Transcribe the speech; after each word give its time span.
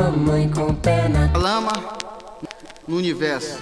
mamãe 0.00 0.48
com 0.48 0.74
perna. 0.74 1.30
Lama 1.36 1.72
no 2.88 2.96
universo. 2.96 3.58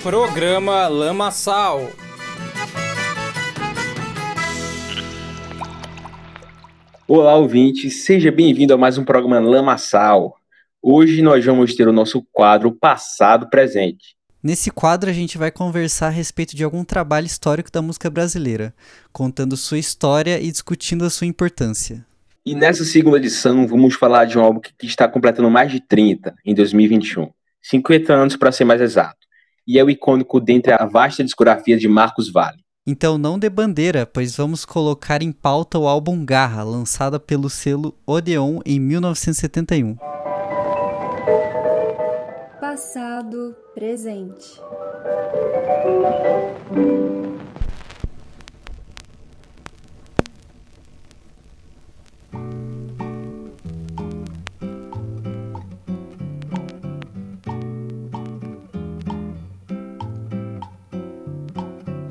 Programa 0.00 0.86
Lama 0.86 1.32
Sal. 1.32 1.90
Olá, 7.08 7.34
ouvinte, 7.34 7.90
seja 7.90 8.30
bem-vindo 8.30 8.72
a 8.72 8.78
mais 8.78 8.96
um 8.96 9.04
programa 9.04 9.40
Lama 9.40 9.76
Sal. 9.76 10.36
Hoje 10.80 11.20
nós 11.20 11.44
vamos 11.44 11.74
ter 11.74 11.88
o 11.88 11.92
nosso 11.92 12.24
quadro 12.30 12.70
Passado 12.70 13.50
Presente. 13.50 14.14
Nesse 14.40 14.70
quadro 14.70 15.10
a 15.10 15.12
gente 15.12 15.36
vai 15.36 15.50
conversar 15.50 16.06
a 16.06 16.10
respeito 16.10 16.54
de 16.54 16.62
algum 16.62 16.84
trabalho 16.84 17.26
histórico 17.26 17.72
da 17.72 17.82
música 17.82 18.08
brasileira, 18.08 18.72
contando 19.12 19.56
sua 19.56 19.78
história 19.78 20.40
e 20.40 20.52
discutindo 20.52 21.04
a 21.04 21.10
sua 21.10 21.26
importância. 21.26 22.06
E 22.44 22.56
nessa 22.56 22.84
segunda 22.84 23.18
edição 23.18 23.68
vamos 23.68 23.94
falar 23.94 24.24
de 24.24 24.36
um 24.36 24.42
álbum 24.42 24.58
que 24.58 24.74
está 24.84 25.06
completando 25.06 25.48
mais 25.48 25.70
de 25.70 25.80
30 25.80 26.34
em 26.44 26.52
2021, 26.52 27.30
50 27.62 28.12
anos 28.12 28.36
para 28.36 28.50
ser 28.50 28.64
mais 28.64 28.80
exato, 28.80 29.28
e 29.64 29.78
é 29.78 29.84
o 29.84 29.88
icônico 29.88 30.40
dentre 30.40 30.72
a 30.72 30.84
vasta 30.84 31.22
discografia 31.22 31.78
de 31.78 31.86
Marcos 31.86 32.32
Valle. 32.32 32.58
Então 32.84 33.16
não 33.16 33.38
dê 33.38 33.48
bandeira, 33.48 34.04
pois 34.04 34.36
vamos 34.36 34.64
colocar 34.64 35.22
em 35.22 35.30
pauta 35.30 35.78
o 35.78 35.86
álbum 35.86 36.24
Garra, 36.24 36.64
lançado 36.64 37.20
pelo 37.20 37.48
selo 37.48 37.96
Odeon 38.04 38.58
em 38.66 38.80
1971. 38.80 39.96
Passado, 42.60 43.54
presente. 43.72 44.60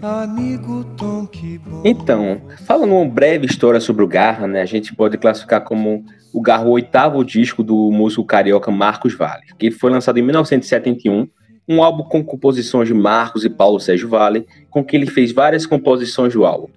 Amigo 0.02 0.84
Tom, 0.98 1.28
que 1.28 1.60
bom. 1.60 1.84
Então, 1.86 2.42
falando 2.66 2.96
uma 2.96 3.08
breve 3.08 3.46
história 3.46 3.80
sobre 3.80 4.04
o 4.04 4.08
Garra, 4.08 4.48
né, 4.48 4.62
a 4.62 4.66
gente 4.66 4.96
pode 4.96 5.16
classificar 5.16 5.64
como 5.64 6.04
o 6.34 6.42
Garra 6.42 6.66
o 6.66 6.72
oitavo 6.72 7.24
disco 7.24 7.62
do 7.62 7.92
músico 7.92 8.26
carioca 8.26 8.72
Marcos 8.72 9.14
Vale, 9.14 9.44
que 9.60 9.70
foi 9.70 9.92
lançado 9.92 10.18
em 10.18 10.24
1971, 10.24 11.28
um 11.70 11.84
álbum 11.84 12.04
com 12.04 12.24
composições 12.24 12.88
de 12.88 12.96
Marcos 12.96 13.46
e 13.46 13.50
Paulo 13.50 13.80
Sérgio 13.80 14.10
Vale, 14.10 14.48
com 14.72 14.84
que 14.84 14.96
ele 14.96 15.06
fez 15.06 15.32
várias 15.32 15.68
composições 15.68 16.34
do 16.34 16.46
álbum. 16.46 16.68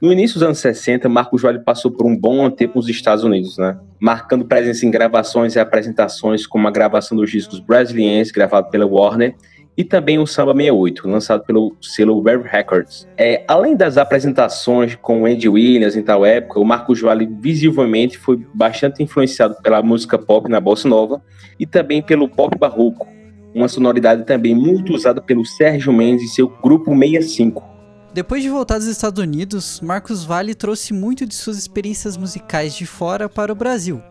No 0.00 0.12
início 0.12 0.34
dos 0.34 0.42
anos 0.42 0.58
60, 0.58 1.08
Marcos 1.08 1.42
Vale 1.42 1.60
passou 1.60 1.90
por 1.90 2.06
um 2.06 2.16
bom 2.16 2.50
tempo 2.50 2.76
nos 2.76 2.88
Estados 2.88 3.24
Unidos, 3.24 3.56
né? 3.56 3.78
marcando 3.98 4.46
presença 4.46 4.84
em 4.84 4.90
gravações 4.90 5.56
e 5.56 5.58
apresentações, 5.58 6.46
como 6.46 6.68
a 6.68 6.70
gravação 6.70 7.16
dos 7.16 7.30
discos 7.30 7.58
Brasiliense, 7.58 8.32
gravado 8.32 8.70
pela 8.70 8.86
Warner, 8.86 9.34
e 9.80 9.84
também 9.84 10.18
o 10.18 10.26
Samba 10.26 10.52
68, 10.52 11.08
lançado 11.08 11.42
pelo 11.42 11.74
selo 11.80 12.20
Web 12.20 12.46
Records. 12.46 13.08
É, 13.16 13.42
além 13.48 13.74
das 13.74 13.96
apresentações 13.96 14.94
com 14.94 15.24
Andy 15.24 15.48
Williams 15.48 15.96
em 15.96 16.02
tal 16.02 16.26
época, 16.26 16.60
o 16.60 16.64
Marcos 16.66 17.00
Valle 17.00 17.26
visivelmente 17.40 18.18
foi 18.18 18.46
bastante 18.52 19.02
influenciado 19.02 19.56
pela 19.62 19.82
música 19.82 20.18
pop 20.18 20.50
na 20.50 20.60
bossa 20.60 20.86
nova 20.86 21.22
e 21.58 21.64
também 21.64 22.02
pelo 22.02 22.28
pop 22.28 22.58
barroco, 22.58 23.08
uma 23.54 23.68
sonoridade 23.68 24.26
também 24.26 24.54
muito 24.54 24.92
usada 24.92 25.18
pelo 25.22 25.46
Sérgio 25.46 25.94
Mendes 25.94 26.30
e 26.30 26.34
seu 26.34 26.46
grupo 26.62 26.94
65. 26.94 27.64
Depois 28.12 28.42
de 28.42 28.50
voltar 28.50 28.76
dos 28.76 28.86
Estados 28.86 29.22
Unidos, 29.22 29.80
Marcos 29.80 30.26
Valle 30.26 30.54
trouxe 30.54 30.92
muito 30.92 31.24
de 31.24 31.34
suas 31.34 31.56
experiências 31.56 32.18
musicais 32.18 32.74
de 32.74 32.84
fora 32.84 33.30
para 33.30 33.50
o 33.50 33.56
Brasil 33.56 34.02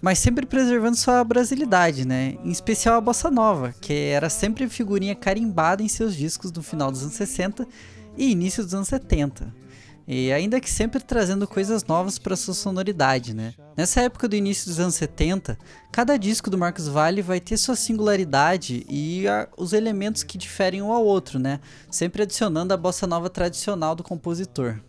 mas 0.00 0.18
sempre 0.18 0.46
preservando 0.46 0.96
sua 0.96 1.22
brasilidade, 1.24 2.06
né? 2.06 2.36
Em 2.44 2.50
especial 2.50 2.96
a 2.96 3.00
bossa 3.00 3.30
nova, 3.30 3.74
que 3.80 3.92
era 3.92 4.30
sempre 4.30 4.68
figurinha 4.68 5.14
carimbada 5.14 5.82
em 5.82 5.88
seus 5.88 6.14
discos 6.14 6.52
no 6.52 6.62
final 6.62 6.90
dos 6.90 7.02
anos 7.02 7.14
60 7.14 7.66
e 8.16 8.30
início 8.30 8.62
dos 8.62 8.74
anos 8.74 8.88
70. 8.88 9.52
E 10.10 10.32
ainda 10.32 10.58
que 10.58 10.70
sempre 10.70 11.00
trazendo 11.00 11.46
coisas 11.46 11.84
novas 11.84 12.18
para 12.18 12.34
sua 12.34 12.54
sonoridade, 12.54 13.34
né? 13.34 13.52
Nessa 13.76 14.00
época 14.00 14.26
do 14.26 14.34
início 14.34 14.66
dos 14.66 14.80
anos 14.80 14.94
70, 14.94 15.58
cada 15.92 16.16
disco 16.16 16.48
do 16.48 16.56
Marcos 16.56 16.88
Valle 16.88 17.20
vai 17.20 17.40
ter 17.40 17.58
sua 17.58 17.76
singularidade 17.76 18.86
e 18.88 19.24
os 19.54 19.74
elementos 19.74 20.22
que 20.22 20.38
diferem 20.38 20.80
um 20.80 20.92
ao 20.92 21.04
outro, 21.04 21.38
né? 21.38 21.60
Sempre 21.90 22.22
adicionando 22.22 22.72
a 22.72 22.76
bossa 22.76 23.06
nova 23.06 23.28
tradicional 23.28 23.94
do 23.94 24.02
compositor. 24.02 24.80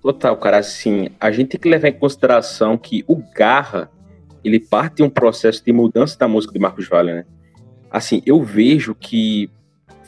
Total, 0.00 0.34
cara, 0.38 0.56
assim, 0.56 1.10
a 1.20 1.30
gente 1.30 1.50
tem 1.50 1.60
que 1.60 1.68
levar 1.68 1.88
em 1.88 1.98
consideração 1.98 2.78
que 2.78 3.04
o 3.06 3.16
Garra 3.16 3.90
ele 4.44 4.58
parte 4.58 4.96
de 4.96 5.02
um 5.02 5.10
processo 5.10 5.64
de 5.64 5.72
mudança 5.72 6.18
da 6.18 6.28
música 6.28 6.52
de 6.52 6.58
Marcos 6.58 6.88
Valle, 6.88 7.12
né? 7.12 7.24
Assim, 7.90 8.22
eu 8.24 8.42
vejo 8.42 8.94
que 8.94 9.50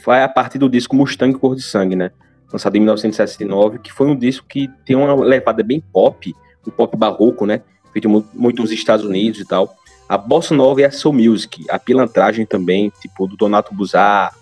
vai 0.05 0.23
a 0.23 0.29
partir 0.29 0.59
do 0.59 0.69
disco 0.69 0.97
Mustang 0.97 1.37
Cor 1.39 1.55
de 1.55 1.63
Sangue, 1.63 1.97
né? 1.97 2.11
Lançado 2.53 2.77
em 2.77 2.81
1969, 2.81 3.79
que 3.79 3.93
foi 3.93 4.07
um 4.07 4.17
disco 4.17 4.47
que 4.47 4.69
tem 4.85 4.95
uma 4.95 5.15
levada 5.15 5.63
bem 5.63 5.81
pop, 5.93 6.35
um 6.67 6.71
pop 6.71 6.97
barroco, 6.97 7.47
né? 7.47 7.63
Feito 7.93 8.09
muito 8.09 8.63
nos 8.63 8.71
Estados 8.71 9.05
Unidos 9.05 9.41
e 9.41 9.45
tal. 9.45 9.75
A 10.09 10.19
bossa 10.19 10.55
nova 10.55 10.81
e 10.81 10.85
a 10.85 10.91
soul 10.91 11.15
music, 11.15 11.65
a 11.71 11.79
pilantragem 11.79 12.45
também, 12.45 12.93
tipo 13.01 13.27
do 13.27 13.37
Donato 13.37 13.75
Buzar, 13.75 14.35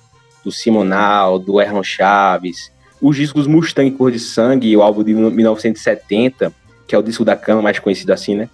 do 0.44 0.50
Simonal, 0.50 1.38
do 1.38 1.60
Erlon 1.60 1.82
Chaves. 1.82 2.72
Os 3.00 3.16
discos 3.16 3.46
Mustang 3.46 3.90
Cor 3.92 4.10
de 4.10 4.18
Sangue 4.18 4.76
o 4.76 4.82
álbum 4.82 5.02
de 5.02 5.14
1970, 5.14 6.52
que 6.86 6.94
é 6.94 6.98
o 6.98 7.02
disco 7.02 7.24
da 7.24 7.36
cama 7.36 7.62
mais 7.62 7.78
conhecido 7.78 8.12
assim, 8.12 8.34
né? 8.34 8.48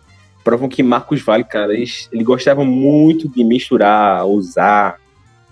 Provam 0.46 0.68
que 0.68 0.80
Marcos 0.80 1.20
Vale, 1.22 1.42
cara, 1.42 1.74
eles, 1.74 2.08
ele 2.12 2.22
gostava 2.22 2.64
muito 2.64 3.28
de 3.28 3.42
misturar, 3.42 4.24
usar, 4.24 4.96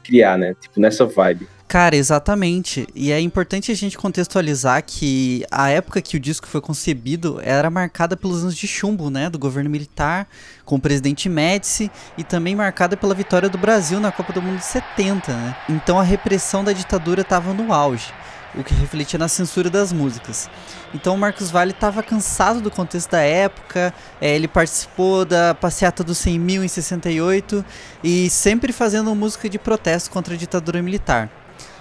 criar, 0.05 0.39
né? 0.39 0.55
Tipo, 0.61 0.79
nessa 0.79 1.05
vibe. 1.05 1.49
Cara, 1.67 1.97
exatamente. 1.97 2.87
E 2.95 3.11
é 3.11 3.19
importante 3.19 3.73
a 3.73 3.75
gente 3.75 3.99
contextualizar 3.99 4.85
que 4.87 5.45
a 5.51 5.69
época 5.69 6.01
que 6.01 6.17
o 6.17 6.21
disco 6.21 6.47
foi 6.47 6.61
concebido 6.61 7.41
era 7.43 7.69
marcada 7.71 8.17
pelos 8.17 8.43
anos 8.43 8.55
de 8.55 8.69
chumbo, 8.69 9.11
né, 9.11 9.29
do 9.29 9.37
governo 9.37 9.69
militar, 9.69 10.29
com 10.65 10.77
o 10.77 10.81
presidente 10.81 11.29
Médici 11.29 11.91
e 12.17 12.23
também 12.23 12.55
marcada 12.55 12.97
pela 12.97 13.17
vitória 13.17 13.49
do 13.49 13.59
Brasil 13.59 13.99
na 13.99 14.13
Copa 14.13 14.33
do 14.33 14.41
Mundo 14.41 14.59
de 14.59 14.65
70, 14.65 15.33
né? 15.33 15.57
Então 15.69 15.99
a 15.99 16.05
repressão 16.05 16.63
da 16.63 16.73
ditadura 16.73 17.23
estava 17.23 17.53
no 17.53 17.73
auge 17.73 18.13
o 18.57 18.65
que 18.65 18.75
refletia 18.75 19.19
na 19.19 19.29
censura 19.29 19.69
das 19.69 19.93
músicas. 19.93 20.49
Então 20.95 21.15
o 21.15 21.19
Marcos 21.19 21.51
Valle 21.51 21.73
estava 21.73 22.03
cansado 22.03 22.61
do 22.61 22.71
contexto 22.71 23.11
da 23.11 23.21
época, 23.21 23.93
é, 24.21 24.35
ele 24.35 24.49
participou 24.49 25.25
da 25.25 25.55
passeata 25.55 26.05
dos 26.05 26.19
100 26.19 26.39
mil 26.39 26.65
em 26.65 26.69
68 26.69 27.65
e 28.03 28.31
sempre 28.31 28.73
fazendo 28.73 29.15
música 29.15 29.49
de 29.49 29.59
protesto 29.59 30.11
contra 30.11 30.35
a 30.35 30.37
ditadura 30.37 30.83
militar. 30.83 31.31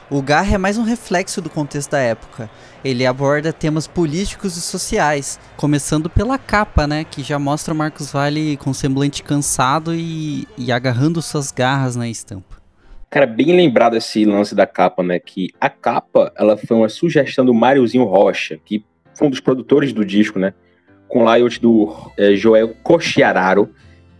O 0.09 0.21
Garra 0.21 0.55
é 0.55 0.57
mais 0.57 0.77
um 0.77 0.83
reflexo 0.83 1.41
do 1.41 1.49
contexto 1.49 1.91
da 1.91 1.99
época. 1.99 2.49
Ele 2.83 3.05
aborda 3.05 3.53
temas 3.53 3.87
políticos 3.87 4.57
e 4.57 4.61
sociais, 4.61 5.39
começando 5.55 6.09
pela 6.09 6.37
capa, 6.37 6.85
né, 6.85 7.03
que 7.03 7.23
já 7.23 7.39
mostra 7.39 7.73
o 7.73 7.77
Marcos 7.77 8.11
Valle 8.11 8.57
com 8.57 8.73
semblante 8.73 9.23
cansado 9.23 9.95
e, 9.95 10.47
e 10.57 10.71
agarrando 10.71 11.21
suas 11.21 11.51
garras 11.51 11.95
na 11.95 12.07
estampa. 12.07 12.52
Cara, 13.13 13.27
bem 13.27 13.55
lembrado 13.55 13.95
esse 13.95 14.25
lance 14.25 14.55
da 14.55 14.65
capa, 14.65 15.03
né? 15.03 15.19
Que 15.19 15.51
a 15.61 15.69
capa, 15.69 16.33
ela 16.35 16.57
foi 16.57 16.75
uma 16.75 16.89
sugestão 16.89 17.45
do 17.45 17.53
Máriozinho 17.53 18.05
Rocha, 18.05 18.59
que 18.65 18.83
foi 19.13 19.27
um 19.27 19.29
dos 19.29 19.39
produtores 19.39 19.93
do 19.93 20.03
disco, 20.03 20.39
né? 20.39 20.51
Com 21.07 21.23
layout 21.23 21.61
do 21.61 21.95
é, 22.17 22.35
Joel 22.35 22.73
Cochiararo. 22.81 23.69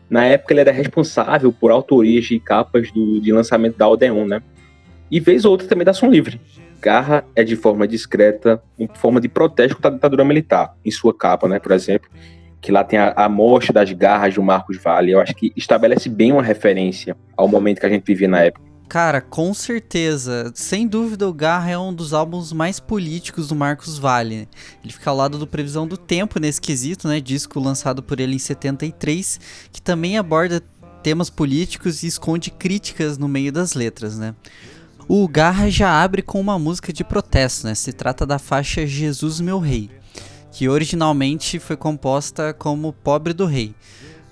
Na 0.08 0.26
época, 0.26 0.54
ele 0.54 0.60
era 0.60 0.72
responsável 0.72 1.52
por 1.52 1.72
autorias 1.72 2.26
de 2.26 2.40
capas 2.40 2.92
do, 2.92 3.20
de 3.20 3.32
lançamento 3.32 3.78
da 3.78 3.88
Odeon, 3.88 4.28
né? 4.28 4.44
E 5.10 5.20
vez 5.20 5.44
ou 5.44 5.54
outra 5.54 5.68
também 5.68 5.86
da 5.86 5.94
Som 5.94 6.12
Livre. 6.12 6.40
Garra 6.80 7.26
é 7.36 7.44
de 7.44 7.56
forma 7.56 7.88
discreta, 7.88 8.62
em 8.78 8.88
forma 8.94 9.20
de 9.20 9.28
protesto 9.28 9.78
contra 9.78 9.90
a 9.90 9.94
ditadura 9.96 10.24
militar, 10.24 10.78
em 10.86 10.92
sua 10.92 11.18
capa, 11.18 11.48
né? 11.48 11.58
Por 11.58 11.72
exemplo, 11.72 12.12
que 12.62 12.72
lá 12.72 12.84
tem 12.84 13.00
a, 13.00 13.12
a 13.16 13.28
mostra 13.28 13.74
das 13.74 13.92
garras 13.92 14.36
do 14.36 14.44
Marcos 14.44 14.78
Vale. 14.78 15.14
Eu 15.14 15.20
acho 15.20 15.34
que 15.34 15.52
estabelece 15.56 16.10
bem 16.10 16.32
uma 16.32 16.44
referência 16.44 17.18
ao 17.36 17.48
momento 17.48 17.80
que 17.80 17.88
a 17.88 17.90
gente 17.90 18.06
vivia 18.06 18.28
na 18.28 18.44
época. 18.44 18.73
Cara, 18.88 19.22
com 19.22 19.54
certeza. 19.54 20.52
Sem 20.54 20.88
dúvida, 20.88 21.28
o 21.28 21.34
Garra 21.34 21.72
é 21.72 21.78
um 21.78 21.94
dos 21.94 22.14
álbuns 22.14 22.54
mais 22.54 22.80
políticos 22.80 23.48
do 23.48 23.56
Marcos 23.56 23.98
Valle. 23.98 24.48
Ele 24.84 24.94
fica 24.94 25.10
ao 25.10 25.16
lado 25.16 25.38
do 25.38 25.48
Previsão 25.48 25.88
do 25.88 25.98
Tempo 25.98 26.40
nesse 26.40 26.62
quesito, 26.62 27.08
né? 27.08 27.20
Disco 27.20 27.60
lançado 27.60 28.04
por 28.04 28.20
ele 28.20 28.36
em 28.36 28.40
73, 28.40 29.40
que 29.72 29.82
também 29.82 30.18
aborda 30.18 30.62
temas 31.02 31.30
políticos 31.30 32.04
e 32.04 32.08
esconde 32.08 32.52
críticas 32.52 33.18
no 33.18 33.28
meio 33.28 33.52
das 33.52 33.74
letras, 33.74 34.18
né? 34.18 34.36
O 35.08 35.28
Garra 35.28 35.70
já 35.70 36.02
abre 36.02 36.22
com 36.22 36.40
uma 36.40 36.58
música 36.58 36.94
de 36.94 37.04
protesto, 37.04 37.68
né? 37.68 37.76
Se 37.76 37.92
trata 37.92 38.26
da 38.26 38.40
faixa 38.40 38.86
Jesus 38.86 39.42
Meu 39.42 39.60
Rei, 39.60 39.90
que 40.52 40.70
originalmente 40.70 41.60
foi 41.60 41.76
composta 41.76 42.54
como 42.54 42.94
Pobre 42.94 43.34
do 43.34 43.46
Rei 43.46 43.76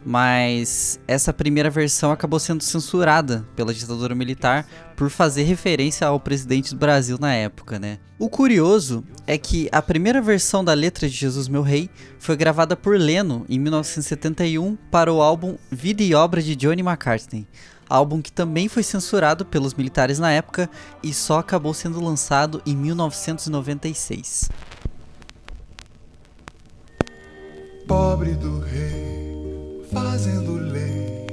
mas 0.06 1.00
essa 1.07 1.31
primeira 1.31 1.69
versão 1.69 2.12
acabou 2.12 2.39
sendo 2.39 2.63
censurada 2.63 3.45
pela 3.56 3.74
ditadura 3.74 4.15
militar 4.15 4.68
por 4.95 5.09
fazer 5.09 5.44
referência 5.44 6.07
ao 6.07 6.19
presidente 6.19 6.71
do 6.71 6.80
Brasil 6.80 7.18
na 7.19 7.33
época, 7.33 7.80
né? 7.80 8.00
O 8.18 8.30
curioso 8.30 9.03
é 9.25 9.38
que 9.38 9.68
a 9.71 9.81
primeira 9.81 10.21
versão 10.21 10.63
da 10.63 10.74
letra 10.74 11.09
de 11.09 11.15
Jesus 11.15 11.48
Meu 11.48 11.62
Rei 11.62 11.89
foi 12.19 12.36
gravada 12.36 12.75
por 12.75 12.98
Leno 12.98 13.45
em 13.50 13.57
1971 13.57 14.77
para 14.89 15.12
o 15.12 15.21
álbum 15.21 15.57
Vida 15.71 16.03
e 16.03 16.13
Obra 16.13 16.42
de 16.42 16.56
Johnny 16.56 16.81
McCartney, 16.81 17.48
álbum 17.89 18.21
que 18.21 18.31
também 18.31 18.68
foi 18.68 18.83
censurado 18.83 19.45
pelos 19.45 19.74
militares 19.74 20.19
na 20.19 20.31
época 20.31 20.69
e 21.03 21.13
só 21.13 21.39
acabou 21.39 21.74
sendo 21.74 22.03
lançado 22.03 22.62
em 22.65 22.75
1996. 22.75 24.50
Pobre 27.88 28.36
do 28.36 28.59
rei, 28.59 29.20
fazendo 29.91 30.55
lei, 30.55 31.25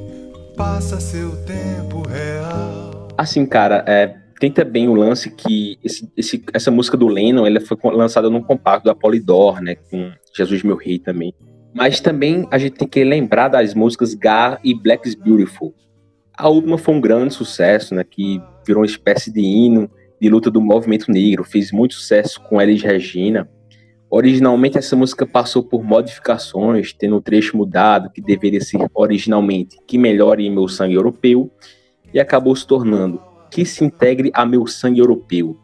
passa 0.56 1.00
seu 1.00 1.30
tempo 1.44 2.02
real. 2.08 3.08
Assim, 3.16 3.46
cara, 3.46 3.84
é, 3.86 4.16
tem 4.40 4.50
também 4.50 4.88
o 4.88 4.94
lance 4.94 5.30
que 5.30 5.78
esse, 5.82 6.10
esse, 6.16 6.44
essa 6.52 6.70
música 6.70 6.96
do 6.96 7.08
Lennon 7.08 7.46
ela 7.46 7.60
foi 7.60 7.76
lançada 7.92 8.28
num 8.28 8.42
compacto 8.42 8.84
da 8.86 8.94
Polydor, 8.94 9.60
né, 9.60 9.76
com 9.76 10.10
Jesus 10.36 10.62
Meu 10.62 10.76
Rei 10.76 10.98
também. 10.98 11.32
Mas 11.74 12.00
também 12.00 12.46
a 12.50 12.58
gente 12.58 12.72
tem 12.72 12.88
que 12.88 13.04
lembrar 13.04 13.48
das 13.48 13.74
músicas 13.74 14.14
Gar 14.14 14.58
e 14.64 14.74
Black 14.74 15.08
is 15.08 15.14
Beautiful, 15.14 15.74
a 16.38 16.48
última 16.48 16.78
foi 16.78 16.94
um 16.94 17.00
grande 17.00 17.34
sucesso, 17.34 17.96
né, 17.96 18.04
que 18.04 18.40
virou 18.64 18.82
uma 18.82 18.86
espécie 18.86 19.32
de 19.32 19.40
hino 19.40 19.90
de 20.20 20.28
luta 20.28 20.50
do 20.50 20.60
movimento 20.60 21.10
negro, 21.10 21.42
fez 21.42 21.72
muito 21.72 21.94
sucesso 21.94 22.40
com 22.42 22.60
Elis 22.62 22.82
Regina. 22.82 23.48
Originalmente 24.10 24.78
essa 24.78 24.96
música 24.96 25.26
passou 25.26 25.62
por 25.62 25.84
modificações, 25.84 26.94
tendo 26.94 27.16
um 27.16 27.20
trecho 27.20 27.56
mudado, 27.56 28.10
que 28.10 28.22
deveria 28.22 28.60
ser 28.60 28.78
originalmente 28.94 29.76
Que 29.86 29.98
Melhore 29.98 30.48
Meu 30.48 30.66
Sangue 30.66 30.94
Europeu, 30.94 31.50
e 32.12 32.18
acabou 32.18 32.56
se 32.56 32.66
tornando 32.66 33.20
Que 33.50 33.66
Se 33.66 33.84
Integre 33.84 34.30
a 34.32 34.46
Meu 34.46 34.66
Sangue 34.66 35.00
Europeu. 35.00 35.58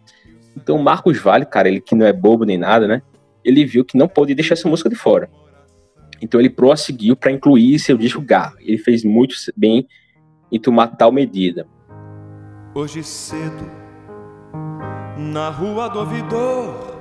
Então 0.55 0.77
Marcos 0.79 1.19
Vale, 1.19 1.47
cara, 1.47 1.69
ele 1.69 1.81
que 1.81 1.95
não 1.95 2.05
é 2.05 2.13
bobo 2.13 2.45
nem 2.45 2.59
nada, 2.59 2.87
né? 2.87 3.03
Ele 3.43 3.65
viu 3.65 3.85
que 3.85 3.97
não 3.97 4.07
pode 4.07 4.35
deixar 4.35 4.55
essa 4.55 4.69
música 4.69 4.91
de 4.91 4.97
fora. 4.97 5.31
Então 6.21 6.39
ele 6.39 6.51
prosseguiu 6.51 7.17
para 7.17 7.33
incluir 7.33 7.79
seu 7.79 7.97
disco 7.97 8.21
Gar. 8.21 8.55
Ele 8.61 8.79
fez 8.79 9.05
muito 9.05 9.35
bem 9.57 9.87
em 10.53 10.61
tomar 10.61 10.89
tal 10.89 11.11
medida. 11.11 11.67
Hoje 12.75 13.03
cedo, 13.03 13.71
na 15.17 15.49
rua 15.49 15.89
do 15.89 16.01
ouvidor, 16.01 16.94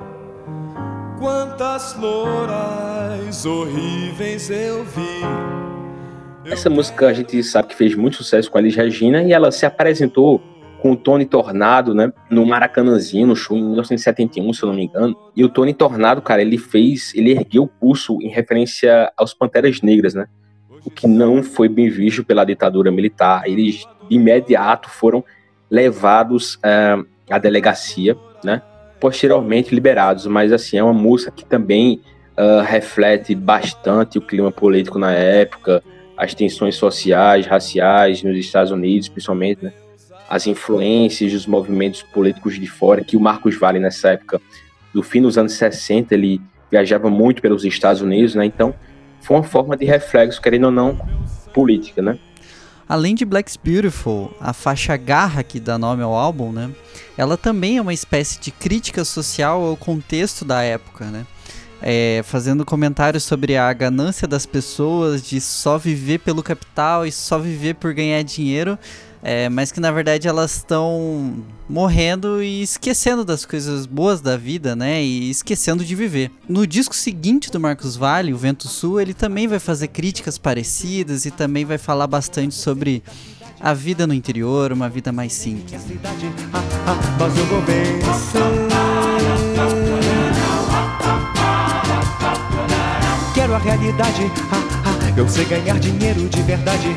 quantas 1.23 1.95
louras 1.97 3.45
horríveis 3.45 4.49
eu 4.49 4.83
vi. 4.83 5.21
Essa 6.43 6.69
música 6.69 7.07
a 7.07 7.13
gente 7.13 7.41
sabe 7.41 7.69
que 7.69 7.75
fez 7.77 7.95
muito 7.95 8.17
sucesso 8.17 8.51
com 8.51 8.57
a 8.57 8.61
Elis 8.61 8.75
Regina 8.75 9.23
e 9.23 9.31
ela 9.31 9.49
se 9.49 9.65
apresentou 9.65 10.41
com 10.81 10.91
o 10.91 10.97
Tony 10.97 11.25
Tornado, 11.25 11.95
né, 11.95 12.11
no 12.29 12.45
Maracanãzinho, 12.45 13.25
no 13.25 13.37
show 13.37 13.55
em 13.55 13.63
1971, 13.63 14.51
se 14.51 14.63
eu 14.63 14.67
não 14.67 14.75
me 14.75 14.83
engano. 14.83 15.15
E 15.33 15.45
o 15.45 15.47
Tony 15.47 15.73
Tornado, 15.73 16.21
cara, 16.21 16.41
ele 16.41 16.57
fez, 16.57 17.13
ele 17.15 17.31
ergueu 17.31 17.63
o 17.63 17.67
pulso 17.69 18.17
em 18.21 18.27
referência 18.27 19.09
aos 19.15 19.33
Panteras 19.33 19.81
Negras, 19.81 20.13
né? 20.13 20.27
o 20.85 20.91
que 20.91 21.07
não 21.07 21.41
foi 21.41 21.69
bem 21.69 21.89
visto 21.89 22.25
pela 22.25 22.43
ditadura 22.43 22.91
militar. 22.91 23.43
Eles, 23.45 23.85
de 24.09 24.15
imediato, 24.17 24.89
foram 24.89 25.23
levados 25.71 26.55
uh, 26.55 27.07
à 27.29 27.37
delegacia, 27.37 28.17
né? 28.43 28.61
Posteriormente 29.03 29.75
liberados. 29.75 30.25
Mas, 30.27 30.53
assim, 30.53 30.77
é 30.77 30.83
uma 30.83 30.93
música 30.93 31.29
que 31.29 31.43
também 31.43 31.99
uh, 32.37 32.61
reflete 32.61 33.35
bastante 33.35 34.17
o 34.17 34.21
clima 34.21 34.49
político 34.49 34.97
na 34.97 35.11
época, 35.11 35.83
as 36.15 36.33
tensões 36.33 36.75
sociais, 36.75 37.45
raciais 37.45 38.23
nos 38.23 38.37
Estados 38.37 38.71
Unidos, 38.71 39.09
principalmente, 39.09 39.65
né? 39.65 39.73
as 40.29 40.47
influências 40.47 41.33
dos 41.33 41.45
movimentos 41.45 42.01
políticos 42.01 42.57
de 42.57 42.65
fora, 42.65 43.03
que 43.03 43.17
o 43.17 43.19
Marcos 43.19 43.57
Vale, 43.59 43.77
nessa 43.77 44.11
época, 44.11 44.39
do 44.93 45.03
fim 45.03 45.21
dos 45.21 45.37
anos 45.37 45.51
60, 45.51 46.13
ele 46.13 46.39
viajava 46.71 47.09
muito 47.09 47.41
pelos 47.41 47.65
Estados 47.65 48.01
Unidos, 48.01 48.35
né? 48.35 48.45
Então, 48.45 48.73
foi 49.19 49.35
uma 49.35 49.43
forma 49.43 49.75
de 49.75 49.83
reflexo, 49.83 50.41
querendo 50.41 50.67
ou 50.67 50.71
não, 50.71 50.97
política, 51.53 52.01
né? 52.01 52.17
Além 52.93 53.15
de 53.15 53.25
Black's 53.25 53.57
Beautiful, 53.57 54.37
a 54.39 54.53
faixa 54.53 54.95
Garra, 54.95 55.41
que 55.41 55.59
dá 55.59 55.79
nome 55.79 56.03
ao 56.03 56.13
álbum, 56.13 56.51
né? 56.51 56.69
Ela 57.17 57.35
também 57.35 57.77
é 57.77 57.81
uma 57.81 57.91
espécie 57.91 58.39
de 58.39 58.51
crítica 58.51 59.03
social 59.03 59.63
ao 59.63 59.75
contexto 59.75 60.45
da 60.45 60.61
época, 60.61 61.05
né? 61.05 61.25
É, 61.81 62.21
fazendo 62.23 62.63
comentários 62.63 63.23
sobre 63.23 63.57
a 63.57 63.73
ganância 63.73 64.27
das 64.27 64.45
pessoas 64.45 65.23
de 65.23 65.41
só 65.41 65.75
viver 65.75 66.19
pelo 66.19 66.43
capital 66.43 67.03
e 67.03 67.11
só 67.11 67.39
viver 67.39 67.73
por 67.73 67.95
ganhar 67.95 68.21
dinheiro, 68.21 68.77
é, 69.23 69.47
mas 69.47 69.71
que 69.71 69.79
na 69.79 69.89
verdade 69.89 70.27
elas 70.27 70.57
estão 70.57 71.41
morrendo 71.69 72.43
e 72.43 72.61
esquecendo 72.61 73.23
das 73.23 73.45
coisas 73.45 73.85
boas 73.85 74.19
da 74.19 74.35
vida, 74.35 74.75
né? 74.75 75.01
E 75.01 75.29
esquecendo 75.29 75.85
de 75.85 75.95
viver. 75.95 76.29
No 76.47 76.67
disco 76.67 76.93
seguinte 76.93 77.49
do 77.49 77.59
Marcos 77.59 77.95
Vale, 77.95 78.33
O 78.33 78.37
Vento 78.37 78.67
Sul, 78.67 78.99
ele 78.99 79.13
também 79.13 79.47
vai 79.47 79.59
fazer 79.59 79.87
críticas 79.87 80.37
parecidas 80.37 81.25
e 81.25 81.31
também 81.31 81.63
vai 81.63 81.77
falar 81.77 82.05
bastante 82.05 82.53
sobre 82.53 83.01
a 83.61 83.73
vida 83.73 84.05
no 84.05 84.13
interior, 84.13 84.73
uma 84.73 84.89
vida 84.89 85.13
mais 85.13 85.31
simples. 85.31 85.81
Quero 93.33 93.55
a 93.55 93.57
realidade, 93.57 94.31
eu 95.15 95.29
sei 95.29 95.45
ganhar 95.45 95.79
dinheiro 95.79 96.27
de 96.27 96.41
verdade. 96.41 96.89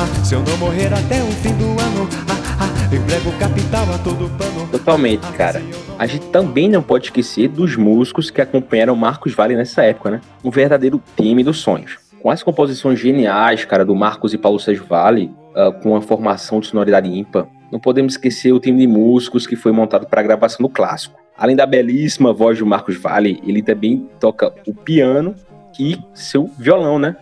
Ah, 0.00 0.04
ah, 0.04 0.24
se 0.24 0.34
eu 0.34 0.42
não 0.42 0.56
morrer 0.56 0.86
até 0.86 1.22
o 1.22 1.26
fim 1.26 1.52
do 1.56 1.66
ano, 1.72 2.08
ah, 2.26 2.64
ah, 2.64 2.94
emprego 2.94 3.30
capital 3.38 3.84
a 3.94 3.98
todo 3.98 4.30
pano. 4.38 4.66
Totalmente, 4.72 5.30
cara. 5.32 5.60
A 5.98 6.06
gente 6.06 6.24
também 6.28 6.70
não 6.70 6.82
pode 6.82 7.08
esquecer 7.08 7.48
dos 7.48 7.76
músicos 7.76 8.30
que 8.30 8.40
acompanharam 8.40 8.96
Marcos 8.96 9.34
Vale 9.34 9.54
nessa 9.54 9.82
época, 9.82 10.12
né? 10.12 10.20
Um 10.42 10.50
verdadeiro 10.50 11.02
time 11.14 11.44
dos 11.44 11.58
sonhos. 11.58 11.98
Com 12.22 12.30
as 12.30 12.42
composições 12.42 12.98
geniais, 12.98 13.66
cara, 13.66 13.84
do 13.84 13.94
Marcos 13.94 14.32
e 14.32 14.38
Paulo 14.38 14.58
Sérgio 14.58 14.86
Vale, 14.86 15.30
uh, 15.54 15.70
com 15.82 15.94
a 15.94 16.00
formação 16.00 16.60
de 16.60 16.68
sonoridade 16.68 17.06
ímpar, 17.06 17.46
não 17.70 17.78
podemos 17.78 18.14
esquecer 18.14 18.52
o 18.52 18.58
time 18.58 18.78
de 18.78 18.86
músicos 18.86 19.46
que 19.46 19.54
foi 19.54 19.70
montado 19.70 20.06
para 20.06 20.22
a 20.22 20.24
gravação 20.24 20.66
do 20.66 20.70
clássico. 20.70 21.14
Além 21.36 21.54
da 21.54 21.66
belíssima 21.66 22.32
voz 22.32 22.58
do 22.58 22.64
Marcos 22.64 22.96
Vale, 22.96 23.38
ele 23.46 23.60
também 23.60 24.08
toca 24.18 24.50
o 24.66 24.72
piano 24.72 25.34
e 25.78 25.98
seu 26.14 26.50
violão, 26.58 26.98
né? 26.98 27.16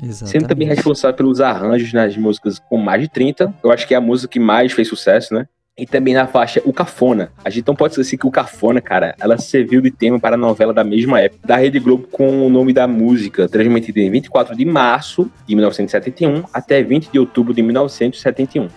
Exatamente. 0.00 0.30
Sendo 0.30 0.48
também 0.48 0.68
responsável 0.68 1.16
pelos 1.16 1.40
arranjos 1.40 1.92
nas 1.92 2.16
músicas 2.16 2.58
com 2.58 2.76
mais 2.76 3.02
de 3.02 3.08
30. 3.08 3.52
Eu 3.62 3.72
acho 3.72 3.86
que 3.86 3.94
é 3.94 3.96
a 3.96 4.00
música 4.00 4.32
que 4.32 4.40
mais 4.40 4.72
fez 4.72 4.88
sucesso, 4.88 5.34
né? 5.34 5.46
E 5.76 5.86
também 5.86 6.12
na 6.12 6.26
faixa 6.26 6.60
O 6.66 6.72
Cafona. 6.72 7.32
A 7.42 7.48
gente 7.48 7.66
não 7.66 7.74
pode 7.74 7.94
esquecer 7.94 8.18
que 8.18 8.26
o 8.26 8.30
Cafona, 8.30 8.80
cara, 8.80 9.14
ela 9.18 9.38
serviu 9.38 9.80
de 9.80 9.90
tema 9.90 10.20
para 10.20 10.34
a 10.34 10.38
novela 10.38 10.72
da 10.72 10.84
mesma 10.84 11.18
época, 11.18 11.46
da 11.46 11.56
Rede 11.56 11.78
Globo, 11.78 12.06
com 12.12 12.46
o 12.46 12.50
nome 12.50 12.74
da 12.74 12.86
música, 12.86 13.48
transmitida 13.48 14.00
em 14.00 14.10
24 14.10 14.54
de 14.54 14.64
março 14.66 15.30
de 15.46 15.54
1971 15.54 16.44
até 16.52 16.82
20 16.82 17.10
de 17.10 17.18
outubro 17.18 17.54
de 17.54 17.62
1971. 17.62 18.68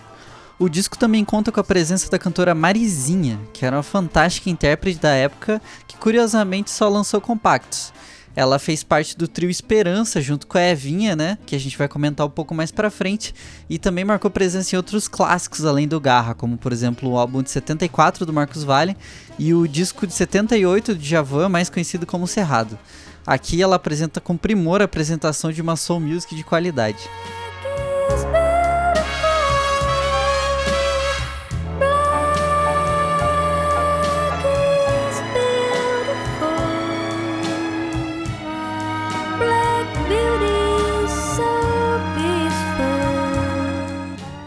O 0.57 0.69
disco 0.69 0.97
também 0.97 1.25
conta 1.25 1.51
com 1.51 1.59
a 1.59 1.63
presença 1.65 2.09
da 2.09 2.17
cantora 2.17 2.55
Marizinha, 2.55 3.37
que 3.51 3.65
era 3.65 3.75
uma 3.75 3.83
fantástica 3.83 4.49
intérprete 4.49 4.97
da 4.97 5.09
época 5.09 5.61
que 5.85 5.97
curiosamente 5.97 6.71
só 6.71 6.87
lançou 6.87 7.19
compactos. 7.19 7.91
Ela 8.35 8.59
fez 8.59 8.83
parte 8.83 9.17
do 9.17 9.27
trio 9.27 9.49
Esperança 9.49 10.21
junto 10.21 10.45
com 10.45 10.57
a 10.57 10.61
Evinha, 10.61 11.15
né? 11.15 11.37
Que 11.45 11.55
a 11.55 11.59
gente 11.59 11.77
vai 11.77 11.87
comentar 11.87 12.25
um 12.25 12.29
pouco 12.29 12.53
mais 12.53 12.71
pra 12.71 12.89
frente. 12.89 13.33
E 13.69 13.79
também 13.79 14.03
marcou 14.03 14.29
presença 14.29 14.75
em 14.75 14.77
outros 14.77 15.07
clássicos 15.07 15.65
além 15.65 15.87
do 15.87 15.99
Garra, 15.99 16.33
como 16.33 16.57
por 16.57 16.73
exemplo 16.73 17.09
o 17.09 17.17
álbum 17.17 17.41
de 17.41 17.49
74 17.49 18.25
do 18.25 18.33
Marcos 18.33 18.63
Valle 18.63 18.97
e 19.39 19.53
o 19.53 19.67
disco 19.67 20.05
de 20.05 20.13
78 20.13 20.95
de 20.95 21.07
Javan, 21.07 21.47
mais 21.47 21.69
conhecido 21.69 22.05
como 22.05 22.27
Cerrado. 22.27 22.77
Aqui 23.25 23.61
ela 23.61 23.77
apresenta 23.77 24.19
com 24.19 24.37
primor 24.37 24.81
a 24.81 24.85
apresentação 24.85 25.51
de 25.51 25.61
uma 25.61 25.75
soul 25.75 25.99
music 25.99 26.35
de 26.35 26.43
qualidade. 26.43 27.09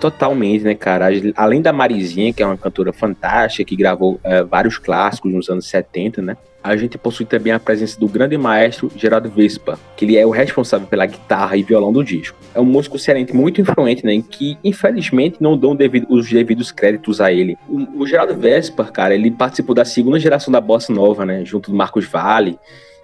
Totalmente, 0.00 0.64
né, 0.64 0.74
cara? 0.74 1.08
Além 1.36 1.60
da 1.60 1.72
Marizinha, 1.72 2.32
que 2.32 2.42
é 2.42 2.46
uma 2.46 2.56
cantora 2.56 2.92
fantástica, 2.92 3.64
que 3.64 3.76
gravou 3.76 4.20
é, 4.22 4.42
vários 4.42 4.78
clássicos 4.78 5.32
nos 5.32 5.48
anos 5.48 5.66
70, 5.66 6.22
né? 6.22 6.36
a 6.62 6.76
gente 6.76 6.98
possui 6.98 7.24
também 7.24 7.52
a 7.52 7.58
presença 7.58 7.98
do 7.98 8.08
grande 8.08 8.36
maestro 8.36 8.90
Gerardo 8.94 9.30
Vespa, 9.30 9.78
que 9.96 10.04
ele 10.04 10.16
é 10.16 10.26
o 10.26 10.30
responsável 10.30 10.86
pela 10.86 11.06
guitarra 11.06 11.56
e 11.56 11.62
violão 11.62 11.92
do 11.92 12.02
disco. 12.04 12.36
É 12.54 12.60
um 12.60 12.64
músico 12.64 12.98
cearense 12.98 13.34
muito 13.34 13.60
influente, 13.60 14.04
né, 14.04 14.22
que 14.28 14.58
infelizmente 14.62 15.38
não 15.40 15.56
dão 15.56 15.74
devido, 15.74 16.06
os 16.10 16.28
devidos 16.28 16.70
créditos 16.72 17.20
a 17.20 17.32
ele. 17.32 17.56
O, 17.68 18.02
o 18.02 18.06
Gerardo 18.06 18.34
Vespa, 18.34 18.84
cara, 18.84 19.14
ele 19.14 19.30
participou 19.30 19.74
da 19.74 19.84
segunda 19.84 20.18
geração 20.18 20.52
da 20.52 20.60
bossa 20.60 20.92
nova, 20.92 21.24
né, 21.24 21.44
junto 21.44 21.70
do 21.70 21.76
Marcos 21.76 22.04
Vale, 22.06 22.58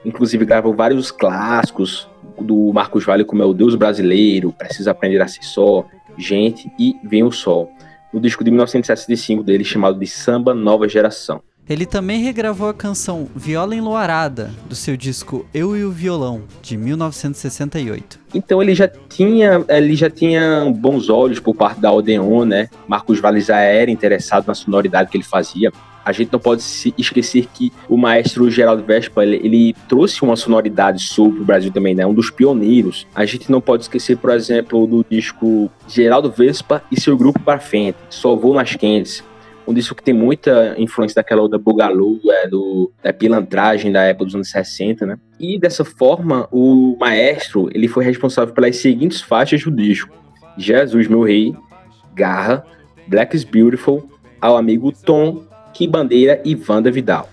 inclusive 0.04 0.44
gravou 0.44 0.74
vários 0.74 1.10
clássicos 1.10 2.08
do 2.40 2.72
Marcos 2.72 3.04
Vale, 3.04 3.24
como 3.24 3.42
é 3.42 3.46
o 3.46 3.54
Deus 3.54 3.76
Brasileiro, 3.76 4.52
Precisa 4.52 4.90
Aprender 4.90 5.22
a 5.22 5.28
Ser 5.28 5.44
Só, 5.44 5.86
Gente 6.16 6.70
e 6.78 6.96
Vem 7.04 7.22
o 7.22 7.32
Sol, 7.32 7.70
no 8.12 8.20
disco 8.20 8.44
de 8.44 8.50
1965 8.50 9.42
dele 9.42 9.64
chamado 9.64 9.98
de 9.98 10.06
Samba 10.06 10.54
Nova 10.54 10.88
Geração. 10.88 11.42
Ele 11.66 11.86
também 11.86 12.22
regravou 12.22 12.68
a 12.68 12.74
canção 12.74 13.26
Viola 13.34 13.74
Enluarada, 13.74 14.50
do 14.68 14.74
seu 14.74 14.98
disco 14.98 15.46
Eu 15.54 15.74
e 15.74 15.82
o 15.82 15.90
Violão, 15.90 16.42
de 16.60 16.76
1968. 16.76 18.20
Então 18.34 18.62
ele 18.62 18.74
já 18.74 18.86
tinha, 18.86 19.64
ele 19.70 19.96
já 19.96 20.10
tinha 20.10 20.70
bons 20.76 21.08
olhos 21.08 21.40
por 21.40 21.54
parte 21.54 21.80
da 21.80 21.90
Odeon, 21.90 22.44
né? 22.44 22.68
Marcos 22.86 23.18
Vale 23.18 23.40
já 23.40 23.60
era 23.60 23.90
interessado 23.90 24.46
na 24.46 24.54
sonoridade 24.54 25.10
que 25.10 25.16
ele 25.16 25.24
fazia. 25.24 25.72
A 26.04 26.12
gente 26.12 26.32
não 26.32 26.38
pode 26.38 26.62
se 26.62 26.94
esquecer 26.98 27.46
que 27.52 27.72
o 27.88 27.96
maestro 27.96 28.50
Geraldo 28.50 28.84
Vespa, 28.84 29.22
ele, 29.24 29.36
ele 29.36 29.76
trouxe 29.88 30.22
uma 30.22 30.36
sonoridade 30.36 31.02
soul 31.02 31.32
pro 31.32 31.44
Brasil 31.44 31.72
também, 31.72 31.94
né? 31.94 32.06
Um 32.06 32.14
dos 32.14 32.30
pioneiros. 32.30 33.06
A 33.14 33.24
gente 33.24 33.50
não 33.50 33.60
pode 33.60 33.84
esquecer, 33.84 34.16
por 34.16 34.30
exemplo, 34.30 34.86
do 34.86 35.04
disco 35.08 35.70
Geraldo 35.88 36.30
Vespa 36.30 36.82
e 36.90 37.00
seu 37.00 37.16
grupo 37.16 37.40
para 37.40 37.58
frente, 37.58 37.96
Só 38.10 38.34
Vou 38.36 38.54
nas 38.54 38.74
Quentes 38.76 39.22
um 39.66 39.72
disco 39.72 39.94
que 39.94 40.02
tem 40.02 40.14
muita 40.14 40.74
influência 40.78 41.16
daquela 41.16 41.42
outra 41.42 41.58
Bugalu, 41.58 42.20
é, 42.30 42.48
do, 42.48 42.92
da 43.02 43.12
pilantragem 43.12 43.90
da 43.90 44.02
época 44.02 44.26
dos 44.26 44.34
anos 44.34 44.50
60, 44.50 45.06
né? 45.06 45.18
E 45.40 45.58
dessa 45.58 45.84
forma, 45.84 46.48
o 46.52 46.96
maestro 46.98 47.68
ele 47.72 47.88
foi 47.88 48.04
responsável 48.04 48.52
pelas 48.54 48.76
seguintes 48.76 49.20
faixas 49.20 49.62
do 49.62 49.70
disco: 49.70 50.14
Jesus, 50.58 51.08
meu 51.08 51.22
rei, 51.22 51.54
Garra, 52.14 52.64
Black 53.06 53.34
is 53.34 53.44
Beautiful, 53.44 54.08
ao 54.40 54.56
amigo 54.56 54.92
Tom, 54.92 55.44
Que 55.74 55.86
Bandeira 55.86 56.40
e 56.44 56.58
Wanda 56.68 56.90
Vidal. 56.90 57.28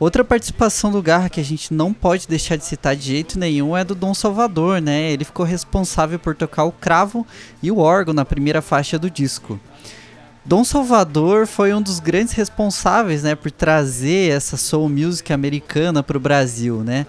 Outra 0.00 0.22
participação 0.22 0.92
do 0.92 1.02
Garra 1.02 1.28
que 1.28 1.40
a 1.40 1.44
gente 1.44 1.72
não 1.72 1.92
pode 1.92 2.28
deixar 2.28 2.56
de 2.56 2.64
citar 2.64 2.94
de 2.94 3.06
jeito 3.06 3.38
nenhum 3.38 3.76
é 3.76 3.82
do 3.84 3.94
Dom 3.94 4.14
Salvador, 4.14 4.80
né? 4.80 5.10
Ele 5.10 5.24
ficou 5.24 5.46
responsável 5.46 6.18
por 6.18 6.36
tocar 6.36 6.64
o 6.64 6.72
cravo 6.72 7.26
e 7.62 7.70
o 7.70 7.78
órgão 7.78 8.14
na 8.14 8.24
primeira 8.24 8.60
faixa 8.60 8.98
do 8.98 9.10
disco. 9.10 9.58
Dom 10.44 10.62
Salvador 10.64 11.46
foi 11.46 11.74
um 11.74 11.82
dos 11.82 12.00
grandes 12.00 12.32
responsáveis, 12.32 13.22
né, 13.22 13.34
por 13.34 13.50
trazer 13.50 14.30
essa 14.30 14.56
soul 14.56 14.88
music 14.88 15.32
americana 15.32 16.02
para 16.02 16.16
o 16.16 16.20
Brasil, 16.20 16.82
né? 16.84 17.06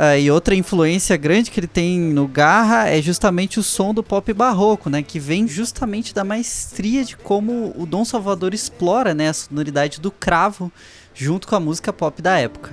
Uh, 0.00 0.18
e 0.18 0.30
outra 0.30 0.54
influência 0.54 1.14
grande 1.14 1.50
que 1.50 1.60
ele 1.60 1.66
tem 1.66 2.00
no 2.00 2.26
Garra 2.26 2.88
é 2.88 3.02
justamente 3.02 3.60
o 3.60 3.62
som 3.62 3.92
do 3.92 4.02
pop 4.02 4.32
barroco, 4.32 4.88
né? 4.88 5.02
Que 5.02 5.18
vem 5.18 5.46
justamente 5.46 6.14
da 6.14 6.24
maestria 6.24 7.04
de 7.04 7.18
como 7.18 7.74
o 7.76 7.84
Dom 7.84 8.02
Salvador 8.02 8.54
explora 8.54 9.12
né, 9.12 9.28
a 9.28 9.34
sonoridade 9.34 10.00
do 10.00 10.10
cravo 10.10 10.72
junto 11.12 11.46
com 11.46 11.54
a 11.54 11.60
música 11.60 11.92
pop 11.92 12.22
da 12.22 12.38
época. 12.38 12.72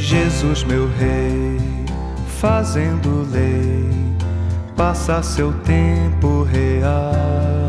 Jesus, 0.00 0.64
meu 0.64 0.88
rei, 0.88 1.77
fazendo 2.40 3.28
lei, 3.32 3.88
passa 4.76 5.20
seu 5.22 5.52
tempo 5.64 6.44
real. 6.44 7.68